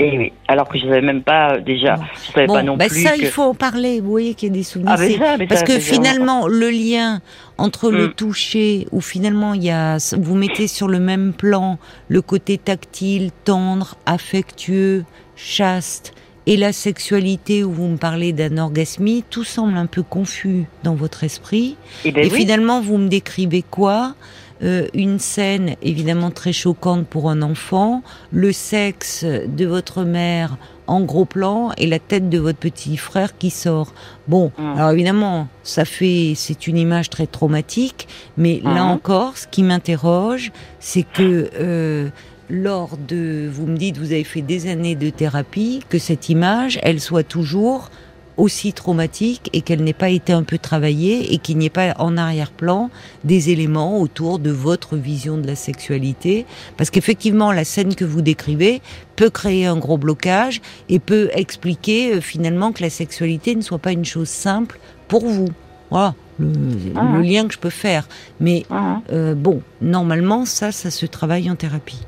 Et 0.01 0.19
oui, 0.19 0.33
alors 0.49 0.69
que 0.69 0.77
je 0.79 0.83
savais 0.85 1.01
même 1.01 1.23
pas 1.23 1.55
euh, 1.55 1.61
déjà, 1.61 1.95
Bon. 1.95 2.03
je 2.15 2.33
savais 2.33 2.47
pas 2.49 2.63
non 2.65 2.77
bah 2.77 2.87
plus 2.89 3.05
ça, 3.05 3.13
que... 3.13 3.21
il 3.21 3.27
faut 3.29 3.45
en 3.45 3.55
parler. 3.55 4.01
Vous 4.01 4.11
voyez 4.11 4.35
qu'il 4.35 4.49
y 4.49 4.51
a 4.51 4.55
des 4.55 4.65
souvenirs. 4.65 4.95
Ah, 4.95 5.01
mais 5.01 5.17
ça, 5.17 5.37
mais 5.39 5.47
Parce 5.47 5.61
ça, 5.61 5.67
que 5.67 5.73
vraiment- 5.73 5.85
finalement, 6.05 6.47
le 6.49 6.71
lien 6.71 7.21
entre 7.57 7.91
le 7.93 8.09
Mm. 8.09 8.13
toucher, 8.15 8.89
où 8.91 9.01
finalement 9.01 9.55
il 9.55 9.63
y 9.63 9.71
a, 9.71 9.99
vous 10.19 10.35
mettez 10.35 10.67
sur 10.67 10.89
le 10.89 10.99
même 10.99 11.33
plan 11.33 11.79
le 12.09 12.21
côté 12.21 12.59
tactile, 12.59 13.31
tendre, 13.45 13.95
affectueux, 14.07 15.05
chaste, 15.37 16.13
et 16.49 16.57
la 16.57 16.73
sexualité 16.73 17.63
où 17.65 17.73
vous 17.73 17.87
me 17.89 17.97
parlez 17.97 18.33
d'anorgasmie, 18.33 19.25
tout 19.31 19.43
semble 19.45 19.77
un 19.77 19.87
peu 19.87 20.03
confus 20.03 20.65
dans 20.85 20.95
votre 20.95 21.23
esprit. 21.25 21.77
Eh 22.05 22.13
ben 22.13 22.25
et 22.25 22.29
oui. 22.31 22.37
finalement, 22.41 22.81
vous 22.81 22.99
me 22.99 23.09
décrivez 23.09 23.63
quoi? 23.63 24.15
Euh, 24.63 24.87
Une 24.95 25.19
scène 25.19 25.77
évidemment 25.83 26.31
très 26.31 26.53
choquante 26.53 27.07
pour 27.07 27.29
un 27.31 27.43
enfant, 27.43 28.03
le 28.33 28.53
sexe 28.53 29.25
de 29.25 29.67
votre 29.67 30.03
mère 30.05 30.57
en 30.87 31.01
gros 31.03 31.25
plan 31.27 31.73
et 31.77 31.87
la 31.87 31.99
tête 31.99 32.31
de 32.31 32.39
votre 32.39 32.59
petit 32.59 32.97
frère 32.97 33.37
qui 33.37 33.51
sort. 33.51 33.93
Bon, 34.29 34.53
Mm. 34.57 34.77
alors 34.79 34.91
évidemment, 34.93 35.49
ça 35.63 35.85
fait, 35.85 36.33
c'est 36.37 36.67
une 36.69 36.79
image 36.79 37.11
très 37.11 37.27
traumatique, 37.27 38.09
mais 38.37 38.61
là 38.65 38.85
Mhm. 38.85 38.91
encore, 38.93 39.37
ce 39.37 39.47
qui 39.49 39.63
m'interroge, 39.63 40.53
c'est 40.81 41.03
que 41.03 41.51
euh, 41.61 42.09
lors 42.49 42.97
de, 42.97 43.49
vous 43.53 43.67
me 43.67 43.77
dites, 43.77 43.99
vous 43.99 44.13
avez 44.13 44.23
fait 44.25 44.43
des 44.43 44.69
années 44.71 44.95
de 44.95 45.11
thérapie, 45.11 45.81
que 45.89 45.99
cette 45.99 46.29
image, 46.29 46.79
elle 46.83 47.01
soit 47.01 47.25
toujours 47.25 47.91
aussi 48.37 48.73
traumatique 48.73 49.49
et 49.53 49.63
qu'elle 49.63 49.83
n'ait 49.83 49.93
pas 49.93 50.11
été 50.11 50.33
un 50.33 50.43
peu 50.43 50.59
travaillée 50.59 51.33
et 51.33 51.39
qu'il 51.39 51.57
n'y 51.59 51.67
ait 51.67 51.71
pas 51.71 51.95
en 51.99 52.17
arrière-plan 52.17 52.91
des 53.25 53.51
éléments 53.51 54.01
autour 54.01 54.39
de 54.39 54.51
votre 54.51 54.97
vision 54.97 55.39
de 55.39 55.47
la 55.47 55.55
sexualité. 55.57 56.45
Parce 56.77 56.91
qu'effectivement, 56.91 57.53
la 57.53 57.65
scène 57.65 57.95
que 57.95 58.05
vous 58.05 58.21
décrivez 58.23 58.83
peut 59.17 59.31
créer 59.31 59.67
un 59.67 59.77
gros 59.79 59.97
blocage 59.99 60.61
et 60.89 60.99
peut 60.99 61.31
expliquer 61.33 62.15
euh, 62.17 62.21
finalement 62.21 62.73
que 62.73 62.83
la 62.83 62.91
sexualité 62.91 63.55
ne 63.55 63.63
soit 63.63 63.79
pas 63.79 63.93
une 63.93 64.05
chose 64.05 64.29
simple 64.29 64.79
pour 65.09 65.25
vous. 65.27 65.49
Voilà 65.91 66.15
le, 66.39 66.53
Ah. 66.97 67.13
le 67.15 67.23
lien 67.23 67.47
que 67.47 67.55
je 67.55 67.59
peux 67.59 67.71
faire. 67.71 68.07
Mais 68.41 68.67
Mhm. 68.69 69.01
euh, 69.13 69.35
bon, 69.35 69.63
normalement, 69.81 70.45
ça, 70.45 70.71
ça 70.73 70.91
se 70.91 71.07
travaille 71.07 71.51
en 71.51 71.57
thérapie. 71.57 72.01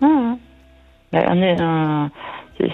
Mhm. 0.00 0.36
Ben, 1.12 1.24
on 1.30 1.40
est, 1.42 1.60
euh, 1.60 2.06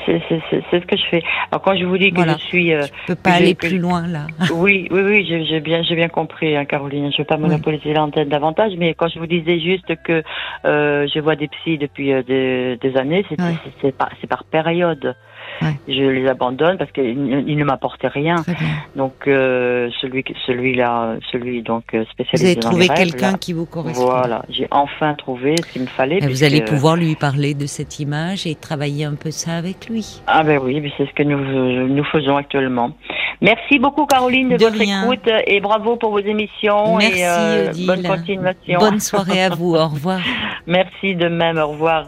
c'est- 0.06 0.62
ce 0.80 0.86
que 0.86 0.96
je 0.96 1.04
fais. 1.10 1.22
Alors 1.50 1.62
quand 1.62 1.76
je 1.76 1.84
vous 1.84 1.98
dis 1.98 2.10
que 2.10 2.16
Voilà. 2.16 2.36
je 2.38 2.44
suis, 2.44 2.72
euh, 2.72 2.82
Je 2.82 3.06
peux 3.08 3.14
pas 3.20 3.32
aller 3.32 3.54
plus 3.54 3.78
loin 3.78 4.06
là. 4.06 4.26
oui, 4.54 4.88
oui, 4.90 5.00
oui, 5.02 5.26
j'ai 5.48 5.60
bien, 5.60 5.82
j'ai 5.82 5.94
bien 5.96 6.08
compris, 6.08 6.56
hein, 6.56 6.64
Caroline. 6.64 7.10
Je 7.10 7.16
ne 7.16 7.18
veux 7.18 7.24
pas 7.26 7.36
monopoliser 7.36 7.92
l'antenne 7.92 8.28
davantage, 8.28 8.72
mais 8.78 8.94
quand 8.94 9.08
je 9.08 9.18
vous 9.18 9.26
disais 9.26 9.60
juste 9.60 9.92
que 10.04 10.22
euh, 10.64 11.06
je 11.12 11.20
vois 11.20 11.36
des 11.36 11.48
psys 11.48 11.78
depuis 11.78 12.12
euh, 12.12 12.22
des, 12.22 12.76
des 12.80 12.96
années, 12.96 13.24
c'est 13.28 13.40
Ouais. 13.84 13.92
par, 13.92 14.10
c'est 14.20 14.26
par 14.26 14.44
période. 14.44 15.14
Ouais. 15.62 15.74
Je 15.86 16.02
les 16.02 16.26
abandonne 16.26 16.78
parce 16.78 16.90
qu'ils 16.90 17.14
ne- 17.22 17.64
m'apportaient 17.64 18.08
rien. 18.08 18.36
Donc 18.96 19.26
euh, 19.28 19.88
celui, 20.00 20.24
celui-là, 20.46 21.16
celui 21.30 21.62
donc 21.62 21.84
euh, 21.94 21.98
Vous 22.00 22.10
spécialisé 22.10 22.46
avez 22.52 22.54
dans 22.60 22.70
trouvé 22.70 22.88
quelqu'un 22.88 23.32
là, 23.32 23.38
qui 23.38 23.52
vous 23.52 23.66
correspond. 23.66 24.06
Voilà, 24.06 24.42
j'ai 24.48 24.66
enfin 24.70 25.14
trouvé 25.14 25.54
ce 25.58 25.72
qu'il 25.72 25.82
me 25.82 25.86
fallait. 25.86 26.18
Vous 26.20 26.42
allez 26.44 26.62
pouvoir 26.62 26.96
lui 26.96 27.14
parler 27.14 27.54
de 27.54 27.66
cette 27.66 28.00
image 28.00 28.46
et 28.46 28.54
travailler 28.54 29.04
un 29.04 29.14
peu 29.14 29.30
ça 29.30 29.52
avec 29.56 29.73
lui. 29.88 30.20
Ah 30.26 30.42
ben 30.42 30.60
oui, 30.62 30.92
c'est 30.96 31.06
ce 31.06 31.12
que 31.12 31.22
nous, 31.22 31.86
nous 31.88 32.04
faisons 32.04 32.36
actuellement. 32.36 32.92
Merci 33.40 33.78
beaucoup 33.78 34.06
Caroline 34.06 34.50
de, 34.50 34.56
De 34.56 34.64
votre 34.64 34.78
rien. 34.78 35.04
écoute 35.04 35.28
et 35.46 35.60
bravo 35.60 35.96
pour 35.96 36.10
vos 36.12 36.20
émissions 36.20 36.96
Merci 36.96 37.20
et 37.20 37.26
euh, 37.26 37.72
bonne 37.86 38.02
continuation. 38.02 38.78
Bonne 38.78 39.00
soirée 39.00 39.42
à 39.42 39.50
vous. 39.50 39.74
Au 39.74 39.88
revoir. 39.88 40.20
Merci 40.66 41.14
de 41.14 41.28
même, 41.28 41.58
au 41.58 41.68
revoir. 41.68 42.06